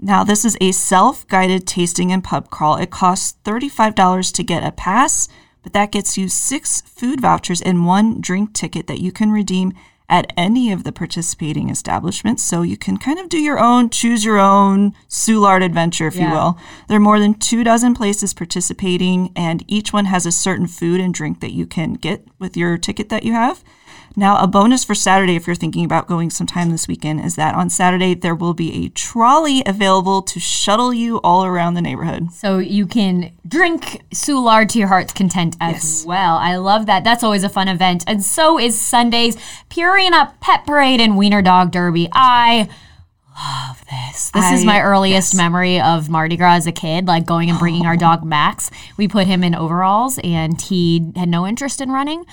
Now, 0.00 0.22
this 0.24 0.44
is 0.44 0.56
a 0.60 0.72
self 0.72 1.26
guided 1.26 1.66
tasting 1.66 2.12
and 2.12 2.22
pub 2.22 2.50
crawl. 2.50 2.76
It 2.76 2.90
costs 2.90 3.36
$35 3.44 4.32
to 4.32 4.42
get 4.42 4.64
a 4.64 4.70
pass, 4.72 5.28
but 5.62 5.72
that 5.72 5.92
gets 5.92 6.16
you 6.16 6.28
six 6.28 6.80
food 6.82 7.20
vouchers 7.20 7.60
and 7.60 7.84
one 7.86 8.20
drink 8.20 8.52
ticket 8.52 8.86
that 8.86 9.00
you 9.00 9.10
can 9.10 9.32
redeem 9.32 9.72
at 10.10 10.32
any 10.38 10.72
of 10.72 10.84
the 10.84 10.92
participating 10.92 11.68
establishments. 11.68 12.42
So 12.42 12.62
you 12.62 12.78
can 12.78 12.96
kind 12.96 13.18
of 13.18 13.28
do 13.28 13.38
your 13.38 13.58
own, 13.58 13.90
choose 13.90 14.24
your 14.24 14.38
own 14.38 14.94
Soulard 15.08 15.62
adventure, 15.62 16.06
if 16.06 16.16
Yeah. 16.16 16.28
you 16.28 16.32
will. 16.34 16.58
There 16.86 16.96
are 16.96 17.00
more 17.00 17.18
than 17.20 17.34
two 17.34 17.62
dozen 17.62 17.92
places 17.94 18.32
participating, 18.32 19.32
and 19.36 19.64
each 19.66 19.92
one 19.92 20.06
has 20.06 20.24
a 20.24 20.32
certain 20.32 20.66
food 20.66 21.00
and 21.00 21.12
drink 21.12 21.40
that 21.40 21.52
you 21.52 21.66
can 21.66 21.94
get 21.94 22.26
with 22.38 22.56
your 22.56 22.78
ticket 22.78 23.10
that 23.10 23.24
you 23.24 23.34
have. 23.34 23.62
Now, 24.16 24.42
a 24.42 24.48
bonus 24.48 24.84
for 24.84 24.94
Saturday, 24.94 25.36
if 25.36 25.46
you're 25.46 25.54
thinking 25.54 25.84
about 25.84 26.08
going 26.08 26.30
sometime 26.30 26.70
this 26.70 26.88
weekend, 26.88 27.24
is 27.24 27.36
that 27.36 27.54
on 27.54 27.70
Saturday 27.70 28.14
there 28.14 28.34
will 28.34 28.54
be 28.54 28.84
a 28.84 28.88
trolley 28.88 29.62
available 29.64 30.22
to 30.22 30.40
shuttle 30.40 30.92
you 30.92 31.20
all 31.22 31.44
around 31.44 31.74
the 31.74 31.82
neighborhood. 31.82 32.32
So 32.32 32.58
you 32.58 32.86
can 32.86 33.32
drink 33.46 34.02
Soulard 34.10 34.70
to 34.70 34.78
your 34.78 34.88
heart's 34.88 35.12
content 35.12 35.56
as 35.60 35.74
Yes. 35.74 36.04
well. 36.06 36.36
I 36.36 36.56
love 36.56 36.86
that. 36.86 37.04
That's 37.04 37.22
always 37.22 37.44
a 37.44 37.48
fun 37.48 37.68
event. 37.68 38.02
And 38.06 38.24
so 38.24 38.58
is 38.58 38.78
Sunday's 38.78 39.36
Purina 39.70 40.32
Pet 40.40 40.66
Parade 40.66 41.00
and 41.00 41.16
Wiener 41.16 41.42
Dog 41.42 41.70
Derby. 41.70 42.08
I 42.12 42.68
love 43.38 43.84
this. 43.88 44.30
This 44.30 44.52
is 44.52 44.64
my 44.64 44.80
earliest 44.80 45.34
yes. 45.34 45.38
memory 45.38 45.80
of 45.80 46.08
Mardi 46.08 46.36
Gras 46.36 46.56
as 46.56 46.66
a 46.66 46.72
kid, 46.72 47.06
like 47.06 47.24
going 47.24 47.50
and 47.50 47.58
bringing 47.58 47.86
our 47.86 47.94
oh. 47.94 47.98
dog 47.98 48.24
Max. 48.24 48.70
We 48.96 49.06
put 49.06 49.26
him 49.26 49.44
in 49.44 49.54
overalls 49.54 50.18
and 50.24 50.60
he 50.60 51.12
had 51.14 51.28
no 51.28 51.46
interest 51.46 51.80
in 51.80 51.90
running. 51.90 52.24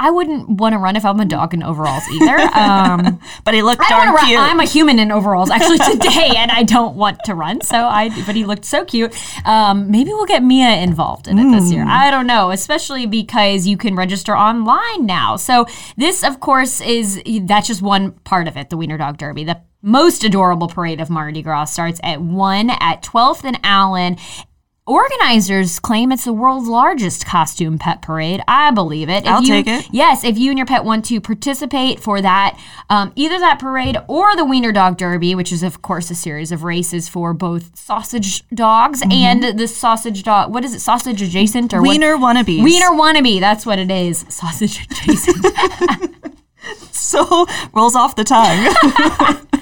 I 0.00 0.10
wouldn't 0.10 0.48
want 0.48 0.72
to 0.72 0.78
run 0.78 0.96
if 0.96 1.04
I'm 1.04 1.20
a 1.20 1.24
dog 1.26 1.52
in 1.52 1.62
overalls 1.62 2.02
either. 2.08 2.38
Um, 2.38 3.20
But 3.44 3.54
he 3.54 3.62
looked 3.62 3.82
darn 3.88 4.16
cute. 4.16 4.38
run. 4.38 4.50
I'm 4.50 4.60
a 4.60 4.64
human 4.64 4.98
in 4.98 5.12
overalls 5.12 5.50
actually 5.50 5.78
today, 5.92 6.32
and 6.36 6.50
I 6.50 6.62
don't 6.62 6.96
want 6.96 7.18
to 7.26 7.34
run. 7.34 7.60
So 7.60 7.76
I, 7.76 8.08
but 8.24 8.34
he 8.34 8.44
looked 8.44 8.64
so 8.64 8.84
cute. 8.84 9.14
Um, 9.46 9.90
maybe 9.90 10.10
we'll 10.10 10.26
get 10.26 10.42
Mia 10.42 10.76
involved 10.76 11.28
in 11.28 11.38
it 11.38 11.50
this 11.50 11.70
year. 11.70 11.84
I 11.86 12.10
don't 12.10 12.26
know, 12.26 12.50
especially 12.50 13.06
because 13.06 13.66
you 13.66 13.76
can 13.76 13.94
register 13.94 14.36
online 14.36 15.04
now. 15.06 15.36
So 15.36 15.66
this, 15.96 16.24
of 16.24 16.40
course, 16.40 16.80
is 16.80 17.22
that's 17.42 17.66
just 17.68 17.82
one 17.82 18.12
part 18.24 18.48
of 18.48 18.56
it. 18.56 18.70
The 18.70 18.76
Wiener 18.76 18.96
Dog 18.98 19.18
Derby. 19.18 19.44
The 19.44 19.60
most 19.82 20.24
adorable 20.24 20.68
parade 20.68 21.00
of 21.00 21.08
Mardi 21.10 21.42
Gras 21.42 21.66
starts 21.66 22.00
at 22.02 22.20
one 22.20 22.70
at 22.70 23.02
12th 23.02 23.44
and 23.44 23.58
Allen. 23.62 24.16
Organizers 24.90 25.78
claim 25.78 26.10
it's 26.10 26.24
the 26.24 26.32
world's 26.32 26.66
largest 26.68 27.24
costume 27.24 27.78
pet 27.78 28.02
parade. 28.02 28.42
I 28.48 28.72
believe 28.72 29.08
it. 29.08 29.24
If 29.24 29.28
I'll 29.30 29.40
you- 29.42 29.46
take 29.62 29.68
it. 29.68 29.88
Yes, 29.92 30.24
if 30.24 30.36
you 30.36 30.50
and 30.50 30.58
your 30.58 30.66
pet 30.66 30.84
want 30.84 31.04
to 31.06 31.20
participate 31.20 32.00
for 32.00 32.20
that, 32.20 32.58
um, 32.90 33.12
either 33.14 33.38
that 33.38 33.60
parade 33.60 33.96
or 34.08 34.34
the 34.34 34.44
Wiener 34.44 34.72
Dog 34.72 34.96
Derby, 34.96 35.36
which 35.36 35.52
is, 35.52 35.62
of 35.62 35.80
course, 35.80 36.10
a 36.10 36.14
series 36.16 36.50
of 36.50 36.64
races 36.64 37.08
for 37.08 37.32
both 37.32 37.78
sausage 37.78 38.42
dogs 38.50 39.00
Mm-hmm. 39.02 39.12
and 39.12 39.58
the 39.60 39.68
sausage 39.68 40.24
dog. 40.24 40.52
What 40.52 40.64
is 40.64 40.74
it? 40.74 40.80
Sausage 40.80 41.22
adjacent 41.22 41.72
or 41.72 41.80
what- 41.82 41.88
Wiener 41.90 42.16
wannabes. 42.16 42.62
Wiener 42.64 42.90
wannabe. 42.90 43.38
That's 43.38 43.64
what 43.64 43.78
it 43.78 43.90
is. 43.92 44.24
Sausage 44.28 44.86
adjacent. 44.90 45.46
So 46.92 47.46
rolls 47.74 47.96
off 47.96 48.14
the 48.16 48.22
tongue. 48.24 49.48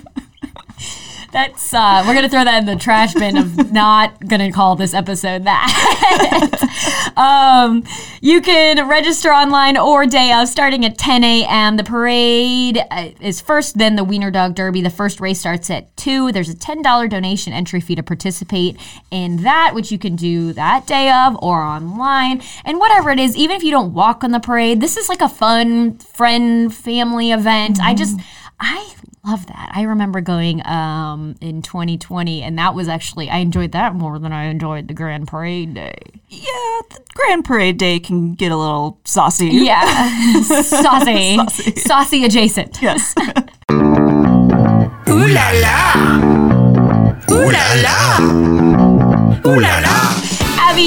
That's 1.38 1.72
uh, 1.72 2.02
we're 2.04 2.14
gonna 2.14 2.28
throw 2.28 2.42
that 2.42 2.58
in 2.58 2.66
the 2.66 2.74
trash 2.74 3.14
bin 3.14 3.36
of 3.36 3.72
not 3.72 4.26
gonna 4.26 4.50
call 4.50 4.74
this 4.74 4.92
episode 4.92 5.44
that. 5.44 7.12
um, 7.16 7.84
you 8.20 8.40
can 8.40 8.88
register 8.88 9.28
online 9.28 9.76
or 9.76 10.04
day 10.04 10.32
of 10.32 10.48
starting 10.48 10.84
at 10.84 10.98
10 10.98 11.22
a.m. 11.22 11.76
The 11.76 11.84
parade 11.84 12.84
uh, 12.90 13.10
is 13.20 13.40
first, 13.40 13.78
then 13.78 13.94
the 13.94 14.02
Wiener 14.02 14.32
Dog 14.32 14.56
Derby. 14.56 14.82
The 14.82 14.90
first 14.90 15.20
race 15.20 15.38
starts 15.38 15.70
at 15.70 15.96
two. 15.96 16.32
There's 16.32 16.48
a 16.48 16.56
$10 16.56 17.08
donation 17.08 17.52
entry 17.52 17.80
fee 17.80 17.94
to 17.94 18.02
participate 18.02 18.76
in 19.12 19.44
that, 19.44 19.76
which 19.76 19.92
you 19.92 19.98
can 20.00 20.16
do 20.16 20.52
that 20.54 20.88
day 20.88 21.08
of 21.08 21.40
or 21.40 21.62
online. 21.62 22.42
And 22.64 22.80
whatever 22.80 23.10
it 23.10 23.20
is, 23.20 23.36
even 23.36 23.56
if 23.56 23.62
you 23.62 23.70
don't 23.70 23.94
walk 23.94 24.24
on 24.24 24.32
the 24.32 24.40
parade, 24.40 24.80
this 24.80 24.96
is 24.96 25.08
like 25.08 25.20
a 25.20 25.28
fun 25.28 25.98
friend 25.98 26.74
family 26.74 27.30
event. 27.30 27.78
I 27.80 27.94
just 27.94 28.18
I 28.58 28.92
love 29.28 29.46
that. 29.46 29.70
I 29.72 29.82
remember 29.82 30.20
going 30.20 30.66
um, 30.66 31.36
in 31.40 31.62
2020, 31.62 32.42
and 32.42 32.58
that 32.58 32.74
was 32.74 32.88
actually, 32.88 33.28
I 33.28 33.38
enjoyed 33.38 33.72
that 33.72 33.94
more 33.94 34.18
than 34.18 34.32
I 34.32 34.44
enjoyed 34.44 34.88
the 34.88 34.94
Grand 34.94 35.28
Parade 35.28 35.74
Day. 35.74 35.98
yeah, 36.28 36.80
the 36.90 37.00
Grand 37.14 37.44
Parade 37.44 37.78
Day 37.78 38.00
can 38.00 38.34
get 38.34 38.52
a 38.52 38.56
little 38.56 39.00
saucy. 39.04 39.48
Yeah. 39.48 40.42
Saucy. 40.42 41.38
Saucy 41.76 42.24
adjacent. 42.24 42.80
Yes. 42.80 43.14
Ooh 43.70 45.26
la 45.26 45.50
la! 45.52 45.92
Ooh 47.30 47.50
la 47.50 47.74
la! 47.82 48.18
Ooh 49.46 49.60
la 49.60 49.78
la! 49.80 49.97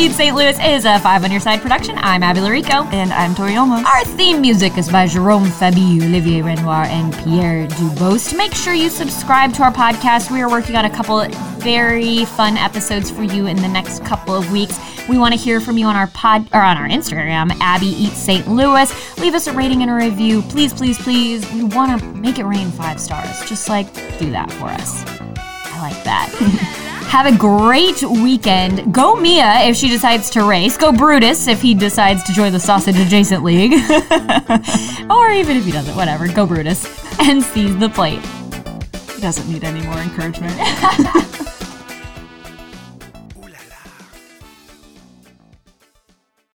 In 0.02 0.12
St. 0.12 0.36
Louis 0.36 0.58
is 0.60 0.86
a 0.86 1.00
Five 1.00 1.24
on 1.24 1.30
Your 1.30 1.40
Side 1.40 1.62
production. 1.62 1.96
I'm 2.00 2.24
Abby 2.24 2.40
Llorico. 2.40 2.92
and 2.92 3.14
I'm 3.14 3.36
Dori 3.36 3.52
Olmos. 3.52 3.86
Our 3.86 4.04
theme 4.04 4.42
music 4.42 4.76
is 4.76 4.90
by 4.90 5.06
Jerome 5.06 5.46
Fabi, 5.46 6.02
Olivier 6.02 6.42
Renoir, 6.42 6.86
and 6.86 7.14
Pierre 7.18 7.68
Dubost. 7.68 8.36
Make 8.36 8.56
sure 8.56 8.74
you 8.74 8.90
subscribe 8.90 9.54
to 9.54 9.62
our 9.62 9.72
podcast. 9.72 10.32
We 10.32 10.42
are 10.42 10.50
working 10.50 10.76
on 10.76 10.86
a 10.86 10.90
couple 10.90 11.24
very 11.60 12.26
fun 12.26 12.58
episodes 12.58 13.12
for 13.12 13.22
you 13.22 13.46
in 13.46 13.58
the 13.58 13.68
next 13.68 14.04
couple 14.04 14.34
of 14.34 14.52
weeks. 14.52 14.80
We 15.08 15.20
want 15.20 15.36
to 15.36 15.40
hear 15.40 15.62
from 15.62 15.78
you 15.78 15.86
on 15.86 15.96
our 15.96 16.08
pod 16.08 16.50
or 16.52 16.62
on 16.62 16.78
our 16.78 16.88
Instagram, 16.88 17.56
Abby 17.62 17.86
Eats 17.86 18.18
St. 18.18 18.48
Louis. 18.48 19.20
Leave 19.20 19.36
us 19.36 19.46
a 19.46 19.54
rating 19.54 19.84
and 19.84 19.92
a 19.92 19.94
review, 19.94 20.42
please, 20.42 20.74
please, 20.74 20.98
please. 20.98 21.48
We 21.54 21.64
want 21.64 22.02
to 22.02 22.08
make 22.14 22.40
it 22.40 22.46
rain 22.46 22.72
five 22.72 23.00
stars. 23.00 23.48
Just 23.48 23.70
like 23.70 23.94
do 24.18 24.32
that 24.32 24.52
for 24.54 24.66
us. 24.66 25.06
I 25.38 25.80
like 25.80 26.04
that. 26.06 26.78
Have 27.12 27.26
a 27.26 27.38
great 27.38 28.02
weekend. 28.04 28.94
Go 28.94 29.16
Mia 29.16 29.64
if 29.64 29.76
she 29.76 29.90
decides 29.90 30.30
to 30.30 30.46
race. 30.46 30.78
Go 30.78 30.94
Brutus 30.94 31.46
if 31.48 31.62
he 31.62 31.74
decides 31.74 32.24
to 32.24 32.32
join 32.32 32.54
the 32.54 32.60
Sausage 32.60 32.98
Adjacent 32.98 33.44
League. 33.44 33.74
or 35.12 35.30
even 35.30 35.58
if 35.58 35.66
he 35.66 35.74
doesn't, 35.74 35.94
whatever. 35.98 36.30
Go 36.30 36.46
Brutus 36.46 36.86
and 37.20 37.44
seize 37.44 37.78
the 37.80 37.90
plate. 37.90 38.26
He 39.14 39.20
doesn't 39.20 39.52
need 39.52 39.66
any 39.66 39.86
more 39.86 39.98
encouragement. 39.98 40.56